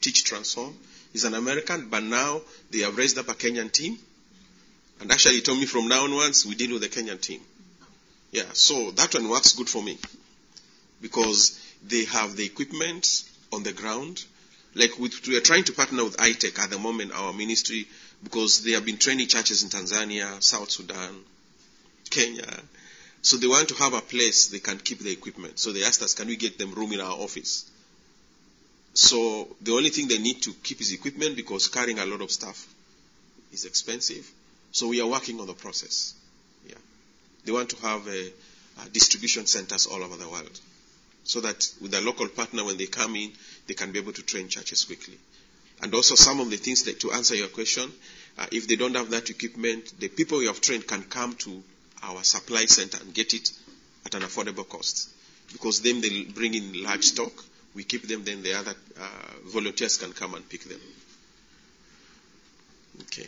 [0.00, 0.76] Teach Transform.
[1.12, 3.98] He's an American, but now they have raised up a Kenyan team.
[5.00, 7.40] And actually, he told me from now onwards we deal with the Kenyan team.
[8.32, 9.98] Yeah, so that one works good for me
[11.00, 14.24] because they have the equipment on the ground.
[14.74, 17.86] Like with, we are trying to partner with ITEC at the moment, our ministry,
[18.22, 21.14] because they have been training churches in Tanzania, South Sudan,
[22.10, 22.46] Kenya.
[23.26, 25.58] So they want to have a place they can keep the equipment.
[25.58, 27.68] So they asked us, can we get them room in our office?
[28.94, 32.30] So the only thing they need to keep is equipment because carrying a lot of
[32.30, 32.72] stuff
[33.52, 34.30] is expensive.
[34.70, 36.14] So we are working on the process.
[36.68, 36.76] Yeah.
[37.44, 38.32] They want to have a,
[38.84, 40.60] a distribution centers all over the world.
[41.24, 43.32] So that with a local partner, when they come in,
[43.66, 45.18] they can be able to train churches quickly.
[45.82, 47.90] And also some of the things that to answer your question,
[48.38, 51.64] uh, if they don't have that equipment, the people you have trained can come to
[52.02, 53.50] our supply center and get it
[54.04, 55.08] at an affordable cost.
[55.52, 57.32] Because then they bring in large stock,
[57.74, 59.04] we keep them, then the other uh,
[59.46, 60.80] volunteers can come and pick them.
[63.02, 63.26] Okay.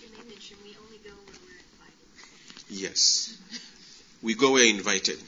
[0.00, 2.68] You may mention we only go when we're invited.
[2.68, 3.36] Yes.
[4.22, 5.18] We go where invited.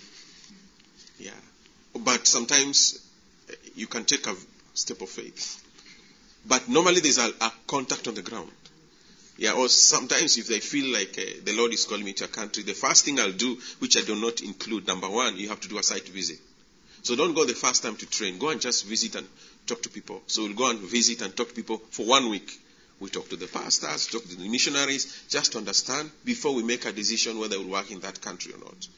[1.18, 1.30] Yeah.
[1.98, 3.00] But sometimes
[3.50, 4.34] uh, you can take a
[4.74, 5.64] step of faith.
[6.46, 8.50] But normally there's a, a contact on the ground.
[9.38, 12.28] Yeah, or sometimes if they feel like uh, the Lord is calling me to a
[12.28, 15.60] country, the first thing I'll do, which I do not include, number one, you have
[15.60, 16.40] to do a site visit.
[17.02, 18.38] So don't go the first time to train.
[18.38, 19.28] Go and just visit and
[19.68, 20.22] talk to people.
[20.26, 22.52] So we'll go and visit and talk to people for one week.
[22.98, 26.84] We talk to the pastors, talk to the missionaries, just to understand before we make
[26.84, 28.88] a decision whether we'll work in that country or not.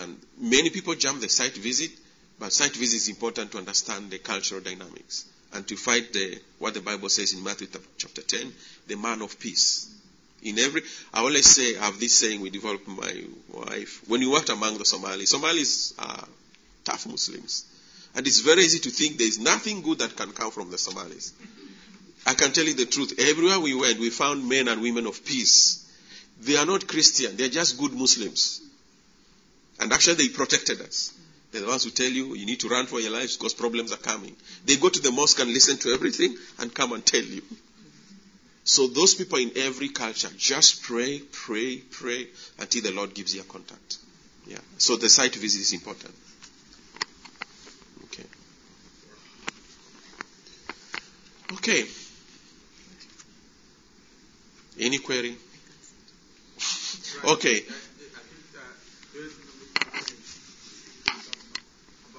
[0.00, 1.90] And many people jump the site visit,
[2.38, 6.74] but site visit is important to understand the cultural dynamics and to fight the, what
[6.74, 8.52] the Bible says in Matthew chapter 10,
[8.88, 9.92] the man of peace.
[10.42, 10.82] In every,
[11.12, 14.02] I always say, I have this saying we developed my wife.
[14.06, 16.24] When you worked among the Somalis, Somalis are
[16.84, 17.64] tough Muslims.
[18.14, 20.78] And it's very easy to think there is nothing good that can come from the
[20.78, 21.32] Somalis.
[22.26, 23.14] I can tell you the truth.
[23.18, 25.84] Everywhere we went, we found men and women of peace.
[26.40, 28.60] They are not Christian, they're just good Muslims.
[29.78, 31.12] And actually, they protected us.
[31.56, 33.90] They're the ones who tell you you need to run for your lives because problems
[33.90, 34.36] are coming.
[34.66, 37.40] They go to the mosque and listen to everything and come and tell you.
[38.64, 42.26] So those people in every culture, just pray, pray, pray
[42.58, 43.96] until the Lord gives you a contact.
[44.46, 44.58] Yeah.
[44.76, 46.14] So the site visit is important.
[48.04, 48.24] Okay.
[51.54, 51.84] Okay.
[54.78, 55.36] Any query?
[57.24, 57.62] Okay.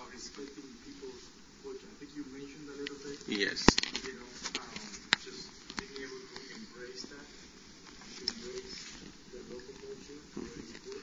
[0.08, 1.26] about respecting people's
[1.64, 1.90] culture.
[1.90, 3.76] I think you mentioned a little bit, Yes.
[4.06, 4.24] you know,
[4.56, 4.72] um,
[5.20, 7.28] just being able to embrace that,
[8.24, 8.80] embrace
[9.36, 10.98] the local good, you know.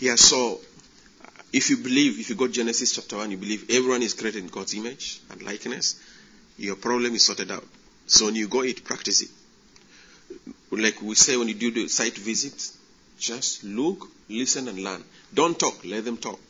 [0.00, 0.60] Yeah, so
[1.24, 4.42] uh, if you believe, if you go Genesis chapter 1, you believe everyone is created
[4.42, 5.98] in God's image and likeness,
[6.58, 7.64] your problem is sorted out.
[8.06, 9.30] So when you go it, practice it.
[10.76, 12.70] Like we say when you do the site visit,
[13.18, 15.02] just look, listen, and learn.
[15.32, 16.40] Don't talk, let them talk.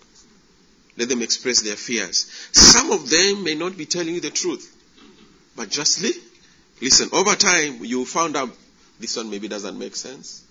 [0.96, 2.26] Let them express their fears.
[2.52, 4.72] Some of them may not be telling you the truth,
[5.56, 6.22] but just li-
[6.80, 7.08] listen.
[7.12, 8.50] Over time, you found out
[9.00, 10.42] this one maybe doesn't make sense.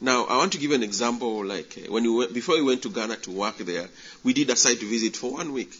[0.00, 1.44] Now, I want to give an example.
[1.44, 3.88] Like uh, when we went, before we went to Ghana to work there,
[4.24, 5.72] we did a site visit for one week,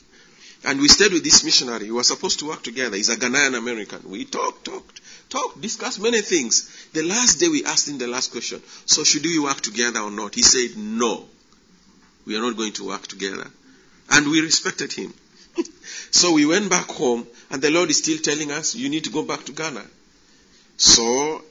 [0.65, 1.87] and we stayed with this missionary.
[1.87, 2.97] We were supposed to work together.
[2.97, 4.09] He's a Ghanaian American.
[4.09, 6.89] We talked, talked, talked, discussed many things.
[6.93, 8.63] The last day, we asked him the last question.
[8.87, 10.35] So, should we work together or not?
[10.35, 11.29] He said, "No,
[12.25, 13.51] we are not going to work together,"
[14.11, 15.13] and we respected him.
[16.13, 19.11] so we went back home, and the Lord is still telling us, "You need to
[19.11, 19.85] go back to Ghana."
[20.77, 21.45] So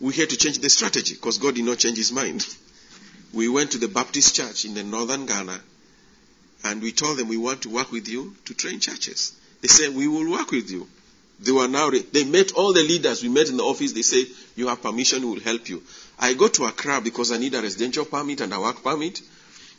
[0.00, 2.46] we had to change the strategy because God did not change his mind.
[3.32, 5.60] We went to the Baptist church in the northern Ghana
[6.64, 9.32] and we told them we want to work with you to train churches.
[9.60, 10.88] They said we will work with you.
[11.40, 13.92] They were now re- they met all the leaders we met in the office.
[13.92, 15.82] They said you have permission, we will help you.
[16.18, 19.20] I go to Accra because I need a residential permit and a work permit.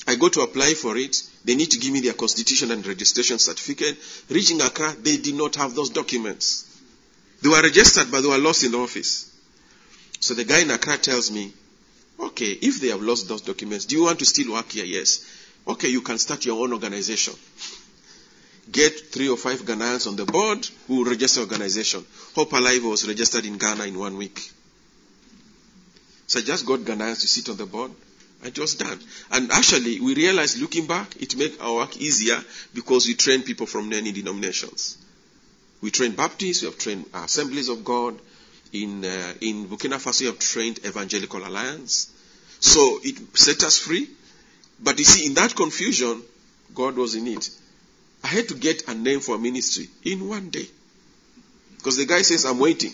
[0.08, 1.22] I go to apply for it.
[1.44, 3.98] They need to give me their constitution and registration certificate.
[4.30, 6.66] Reaching Accra, they did not have those documents.
[7.42, 9.32] They were registered, but they were lost in the office.
[10.20, 11.54] So the guy in Accra tells me,
[12.20, 14.86] okay, if they have lost those documents, do you want to still work here?
[14.86, 15.26] Yes.
[15.68, 17.34] Okay, you can start your own organization.
[18.72, 22.06] Get three or five Ghanaians on the board who will register organization.
[22.36, 24.52] Hope Alive was registered in Ghana in one week.
[26.28, 27.92] So I just got Ghanaians to sit on the board.
[28.44, 29.00] I just done.
[29.32, 32.40] And actually, we realized looking back, it made our work easier
[32.74, 34.98] because we train people from many denominations.
[35.82, 38.20] We train Baptists, we have trained Assemblies of God.
[38.74, 42.12] In, uh, in Burkina Faso, we have trained Evangelical Alliance.
[42.60, 44.10] So it set us free.
[44.80, 46.22] But you see, in that confusion,
[46.74, 47.50] God was in it.
[48.24, 50.68] I had to get a name for a ministry in one day.
[51.78, 52.92] Because the guy says, I'm waiting.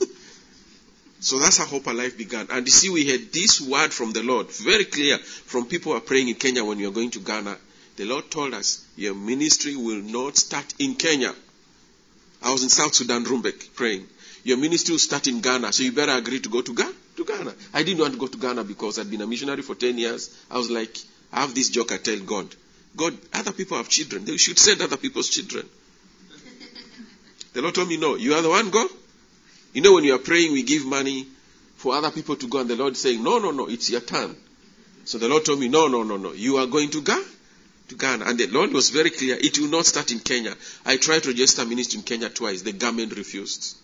[1.20, 2.46] so that's how Hope Alive began.
[2.50, 5.98] And you see, we had this word from the Lord, very clear, from people who
[5.98, 7.56] are praying in Kenya when you're going to Ghana.
[7.96, 11.34] The Lord told us, Your ministry will not start in Kenya.
[12.40, 14.06] I was in South Sudan, Rumbek, praying.
[14.44, 16.94] Your ministry will start in Ghana, so you better agree to go to Ghana.
[17.18, 17.52] To Ghana.
[17.74, 20.30] I didn't want to go to Ghana because I'd been a missionary for 10 years.
[20.48, 20.96] I was like,
[21.32, 22.46] I have this joke I tell God.
[22.96, 24.24] God, other people have children.
[24.24, 25.68] They should send other people's children.
[27.54, 28.86] The Lord told me, no, you are the one, go.
[29.72, 31.26] You know, when you are praying, we give money
[31.74, 34.36] for other people to go, and the Lord saying, no, no, no, it's your turn.
[35.04, 37.24] So the Lord told me, no, no, no, no, you are going to Ghana.
[37.88, 38.26] To Ghana.
[38.26, 40.54] And the Lord was very clear, it will not start in Kenya.
[40.86, 42.62] I tried to register ministry in Kenya twice.
[42.62, 43.74] The government refused.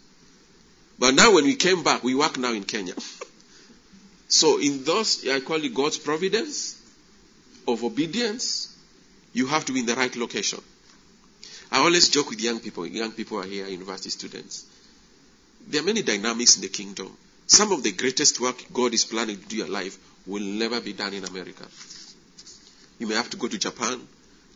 [0.98, 2.94] But now when we came back, we work now in Kenya.
[4.28, 6.80] so in those, I call it God's providence
[7.66, 8.74] of obedience,
[9.32, 10.60] you have to be in the right location.
[11.72, 12.86] I always joke with young people.
[12.86, 14.64] Young people are here, university students.
[15.66, 17.16] There are many dynamics in the kingdom.
[17.46, 20.80] Some of the greatest work God is planning to do in your life will never
[20.80, 21.64] be done in America.
[22.98, 24.06] You may have to go to Japan,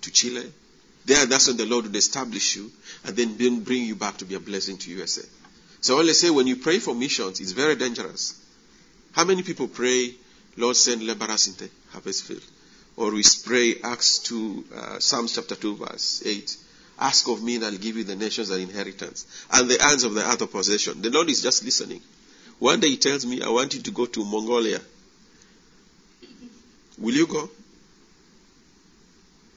[0.02, 0.52] to Chile.
[1.04, 2.70] There, that's when the Lord will establish you
[3.04, 5.22] and then bring, bring you back to be a blessing to USA.
[5.80, 8.34] So I say when you pray for missions, it's very dangerous.
[9.12, 10.14] How many people pray,
[10.56, 12.42] Lord, send laborers into harvest field?
[12.96, 16.56] Or we pray Acts 2, uh, Psalms chapter 2, verse 8.
[17.00, 20.14] Ask of me and I'll give you the nations an inheritance and the ends of
[20.14, 21.00] the earth of possession.
[21.00, 22.00] The Lord is just listening.
[22.58, 24.80] One day He tells me, I want you to go to Mongolia.
[26.98, 27.48] Will you go?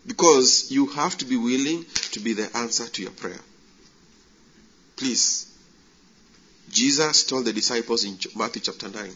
[0.06, 3.40] Because you have to be willing to be the answer to your prayer.
[4.98, 5.51] Please.
[6.70, 9.16] Jesus told the disciples in Matthew chapter 9,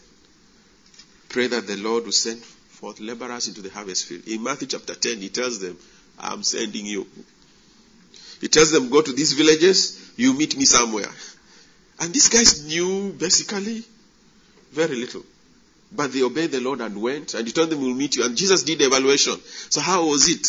[1.28, 4.26] pray that the Lord will send forth laborers into the harvest field.
[4.26, 5.76] In Matthew chapter 10, he tells them,
[6.18, 7.06] I'm sending you.
[8.40, 11.08] He tells them, go to these villages, you meet me somewhere.
[11.98, 13.82] And these guys knew basically
[14.72, 15.24] very little.
[15.92, 18.24] But they obeyed the Lord and went, and he told them, We'll meet you.
[18.24, 19.40] And Jesus did the evaluation.
[19.70, 20.46] So, how was it?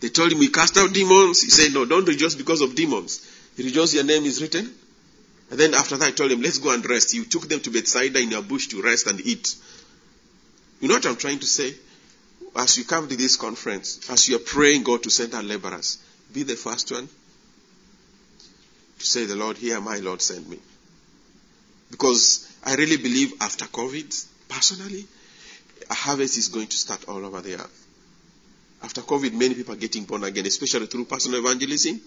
[0.00, 1.42] They told him, We cast out demons.
[1.42, 3.26] He said, No, don't rejoice because of demons.
[3.56, 4.72] Rejoice, your name is written.
[5.50, 7.14] And then after that, I told him, Let's go and rest.
[7.14, 9.54] You took them to Bethsaida in a bush to rest and eat.
[10.80, 11.74] You know what I'm trying to say?
[12.54, 15.98] As you come to this conference, as you are praying God to send out laborers,
[16.32, 17.08] be the first one
[18.98, 20.58] to say, The Lord, here my Lord, send me.
[21.90, 25.06] Because I really believe after COVID, personally,
[25.88, 27.86] a harvest is going to start all over the earth.
[28.82, 32.00] After COVID, many people are getting born again, especially through personal evangelism.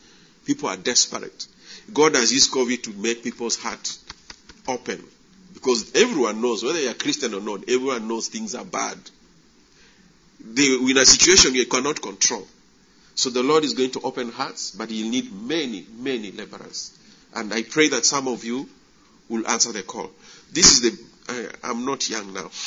[0.46, 1.48] People are desperate.
[1.94, 3.98] God has used COVID to make people's heart
[4.68, 5.04] open.
[5.54, 8.98] Because everyone knows, whether you're Christian or not, everyone knows things are bad.
[10.40, 12.48] They, in a situation you cannot control.
[13.16, 16.98] So the Lord is going to open hearts, but He'll need many, many laborers.
[17.36, 18.70] And I pray that some of you
[19.28, 20.10] will answer the call.
[20.54, 22.50] This is the, I, I'm not young now.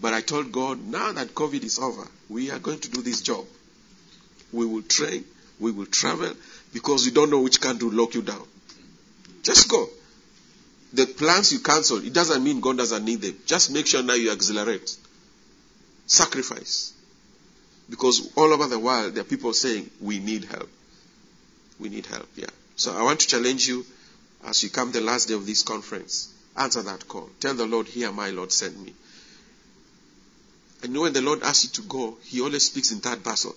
[0.00, 3.20] But I told God, now that COVID is over, we are going to do this
[3.20, 3.46] job.
[4.52, 5.24] We will train,
[5.60, 6.32] we will travel,
[6.72, 8.46] because you don't know which country will lock you down.
[9.42, 9.88] Just go.
[10.92, 13.36] The plans you cancel, it doesn't mean God doesn't need them.
[13.46, 14.96] Just make sure now you accelerate.
[16.06, 16.92] Sacrifice.
[17.88, 20.68] Because all over the world, there are people saying, we need help.
[21.78, 22.46] We need help, yeah.
[22.76, 23.84] So I want to challenge you
[24.44, 26.32] as you come the last day of this conference.
[26.56, 27.30] Answer that call.
[27.40, 28.94] Tell the Lord, here my Lord, send me.
[30.82, 33.52] And when the Lord asks you to go, He always speaks in third person.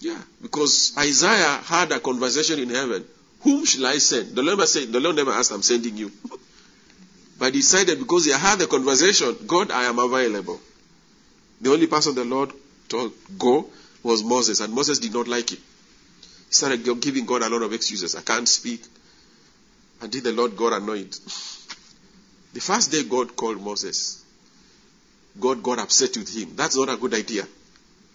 [0.00, 3.04] Yeah, because Isaiah had a conversation in heaven.
[3.42, 4.34] Whom shall I send?
[4.34, 6.10] The Lord never said, the Lord never asked, I'm sending you.
[7.38, 10.58] but he decided because he had the conversation, God, I am available.
[11.60, 12.52] The only person the Lord
[12.88, 13.68] told go
[14.02, 15.58] was Moses, and Moses did not like it.
[15.58, 18.16] He started giving God a lot of excuses.
[18.16, 18.82] I can't speak.
[20.00, 21.14] Until the Lord got annoyed.
[22.52, 24.24] The first day God called Moses,
[25.38, 26.56] God got upset with him.
[26.56, 27.46] That's not a good idea.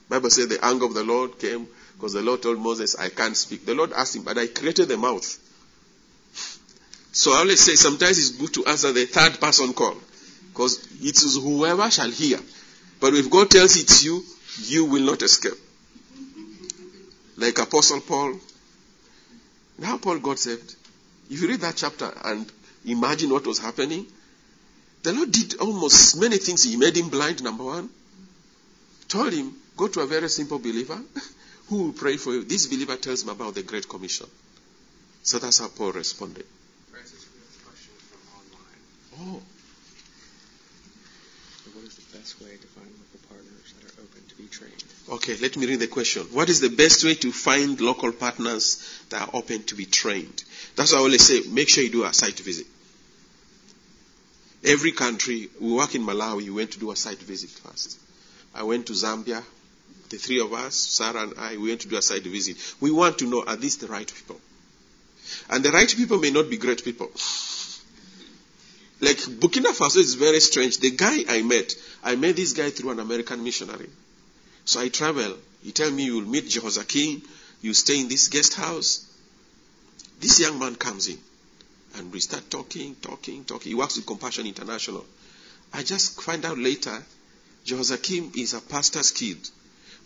[0.09, 3.35] Bible says the anger of the Lord came because the Lord told Moses, I can't
[3.35, 3.65] speak.
[3.65, 5.39] The Lord asked him, but I created the mouth.
[7.11, 9.95] So I always say sometimes it's good to answer the third person call
[10.51, 12.39] because it is whoever shall hear.
[12.99, 14.23] But if God tells it's you,
[14.63, 15.53] you will not escape.
[17.37, 18.39] Like Apostle Paul.
[19.77, 20.75] Now Paul got saved.
[21.29, 22.49] If you read that chapter and
[22.85, 24.05] imagine what was happening,
[25.03, 26.63] the Lord did almost many things.
[26.63, 27.89] He made him blind, number one.
[29.07, 30.99] Told him, go to a very simple believer
[31.67, 32.43] who will pray for you.
[32.43, 34.27] This believer tells him about the Great Commission.
[35.23, 36.45] So that's how Paul responded.
[36.91, 39.35] Francis, we have a question from online.
[39.37, 39.41] Oh,
[41.73, 44.83] What is the best way to find local partners that are open to be trained?
[45.09, 45.35] okay.
[45.37, 46.23] Let me read the question.
[46.31, 48.77] What is the best way to find local partners
[49.09, 50.43] that are open to be trained?
[50.75, 52.67] That's why I always say, make sure you do a site visit.
[54.63, 57.99] Every country, we work in Malawi, we went to do a site visit first.
[58.53, 59.43] I went to Zambia,
[60.09, 62.57] the three of us, Sarah and I, we went to do a site visit.
[62.79, 64.39] We want to know, are these the right people?
[65.49, 67.11] And the right people may not be great people.
[69.01, 70.79] Like Burkina Faso is very strange.
[70.79, 73.89] The guy I met, I met this guy through an American missionary.
[74.63, 75.37] So I travel.
[75.63, 77.21] He tell me you will meet Jehoiakim,
[77.61, 79.05] you stay in this guest house.
[80.19, 81.17] This young man comes in
[81.97, 83.69] and we start talking, talking, talking.
[83.69, 85.05] He works with Compassion International.
[85.73, 87.03] I just find out later
[87.65, 89.37] Jehoiakim is a pastor's kid.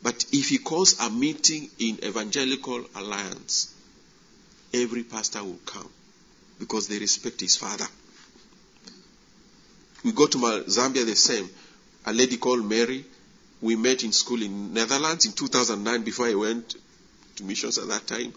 [0.01, 3.69] But if he calls a meeting in Evangelical Alliance,
[4.73, 5.89] every pastor will come
[6.59, 7.87] because they respect his father.
[10.03, 11.49] We go to Zambia the same.
[12.05, 13.05] A lady called Mary,
[13.61, 16.75] we met in school in Netherlands in 2009 before I went
[17.35, 18.33] to missions at that time.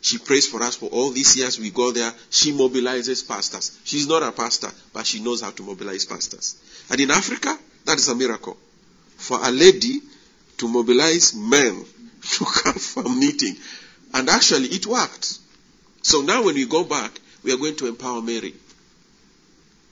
[0.00, 1.60] She prays for us for all these years.
[1.60, 2.12] We go there.
[2.30, 3.78] She mobilizes pastors.
[3.84, 6.56] She's not a pastor, but she knows how to mobilize pastors.
[6.90, 8.56] And in Africa, that is a miracle.
[9.16, 10.00] For a lady
[10.62, 11.84] to mobilize men
[12.22, 13.56] to come for meeting.
[14.14, 15.38] And actually, it worked.
[16.02, 17.10] So now when we go back,
[17.42, 18.54] we are going to empower Mary.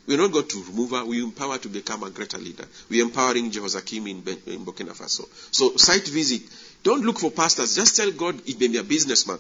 [0.06, 1.04] We're not going to remove her.
[1.04, 2.64] We empower her to become a greater leader.
[2.88, 4.16] We're empowering Jehoiakim in,
[4.46, 5.28] in Burkina Faso.
[5.52, 6.42] So site visit.
[6.84, 7.74] Don't look for pastors.
[7.74, 9.38] Just tell God it may be a businessman.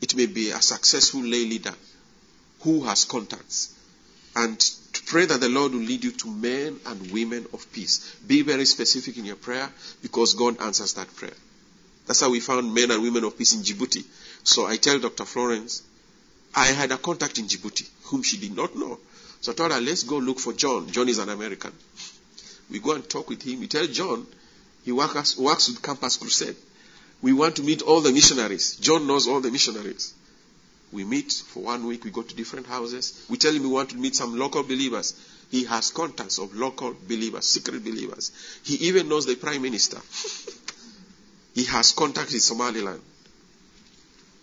[0.00, 1.74] It may be a successful lay leader
[2.60, 3.74] who has contacts.
[4.34, 4.58] And
[5.12, 8.16] pray that the Lord will lead you to men and women of peace.
[8.26, 9.68] Be very specific in your prayer
[10.00, 11.34] because God answers that prayer.
[12.06, 14.06] That's how we found men and women of peace in Djibouti.
[14.42, 15.26] So I tell Dr.
[15.26, 15.82] Florence,
[16.54, 19.00] I had a contact in Djibouti whom she did not know.
[19.42, 20.90] So I told her, let's go look for John.
[20.90, 21.72] John is an American.
[22.70, 23.60] We go and talk with him.
[23.60, 24.26] We tell John,
[24.82, 26.56] he works, works with Campus Crusade.
[27.20, 28.76] We want to meet all the missionaries.
[28.76, 30.14] John knows all the missionaries.
[30.92, 32.04] We meet for one week.
[32.04, 33.24] We go to different houses.
[33.30, 35.14] We tell him we want to meet some local believers.
[35.50, 38.30] He has contacts of local believers, secret believers.
[38.62, 39.98] He even knows the prime minister.
[41.54, 43.00] he has contacts in Somaliland.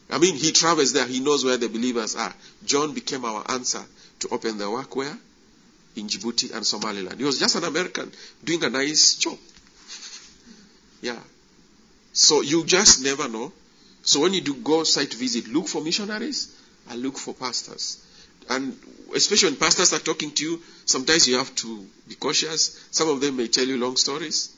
[0.10, 1.06] I mean, he travels there.
[1.06, 2.34] He knows where the believers are.
[2.66, 3.84] John became our answer
[4.20, 5.18] to open the work where?
[5.96, 7.20] In Djibouti and Somaliland.
[7.20, 8.12] He was just an American
[8.44, 9.38] doing a nice job.
[11.02, 11.20] Yeah.
[12.14, 13.52] So you just never know.
[14.10, 16.52] So when you do go site visit, look for missionaries
[16.90, 18.04] and look for pastors.
[18.50, 18.76] And
[19.14, 22.88] especially when pastors are talking to you, sometimes you have to be cautious.
[22.90, 24.50] Some of them may tell you long stories.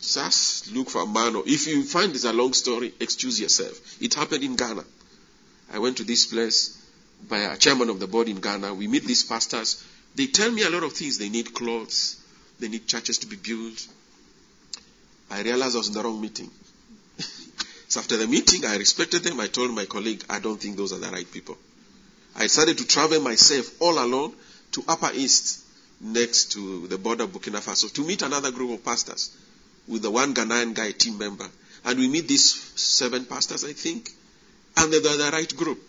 [0.00, 1.36] Just look for a man.
[1.36, 4.00] Or if you find it's a long story, excuse yourself.
[4.00, 4.84] It happened in Ghana.
[5.74, 6.82] I went to this place
[7.28, 8.72] by a chairman of the board in Ghana.
[8.72, 9.84] We meet these pastors.
[10.14, 11.18] They tell me a lot of things.
[11.18, 12.16] They need clothes.
[12.58, 13.86] They need churches to be built.
[15.30, 16.50] I realized I was in the wrong meeting.
[17.88, 19.40] So after the meeting, I respected them.
[19.40, 21.56] I told my colleague, I don't think those are the right people.
[22.36, 24.34] I decided to travel myself all alone
[24.72, 25.60] to Upper East,
[26.00, 29.30] next to the border of Burkina Faso, to meet another group of pastors
[29.88, 31.46] with the one Ghanaian guy team member.
[31.84, 34.10] And we meet these seven pastors, I think,
[34.76, 35.80] and they're the right group.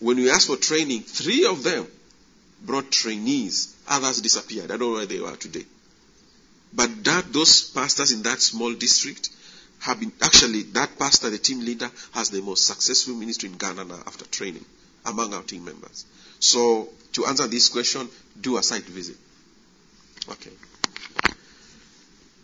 [0.00, 1.86] When we asked for training, three of them
[2.64, 3.74] brought trainees.
[3.88, 4.64] Others disappeared.
[4.72, 5.64] I don't know where they are today.
[6.72, 9.28] But that those pastors in that small district
[9.84, 13.84] have been actually that pastor, the team leader, has the most successful ministry in Ghana
[13.84, 14.64] now after training
[15.04, 16.06] among our team members.
[16.40, 18.08] So to answer this question,
[18.40, 19.16] do a site visit.
[20.30, 20.50] Okay.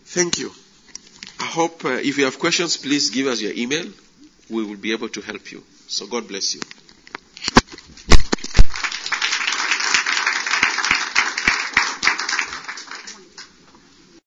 [0.05, 0.51] Thank you.
[1.39, 3.87] I hope uh, if you have questions, please give us your email.
[4.49, 5.63] We will be able to help you.
[5.87, 6.61] So God bless you.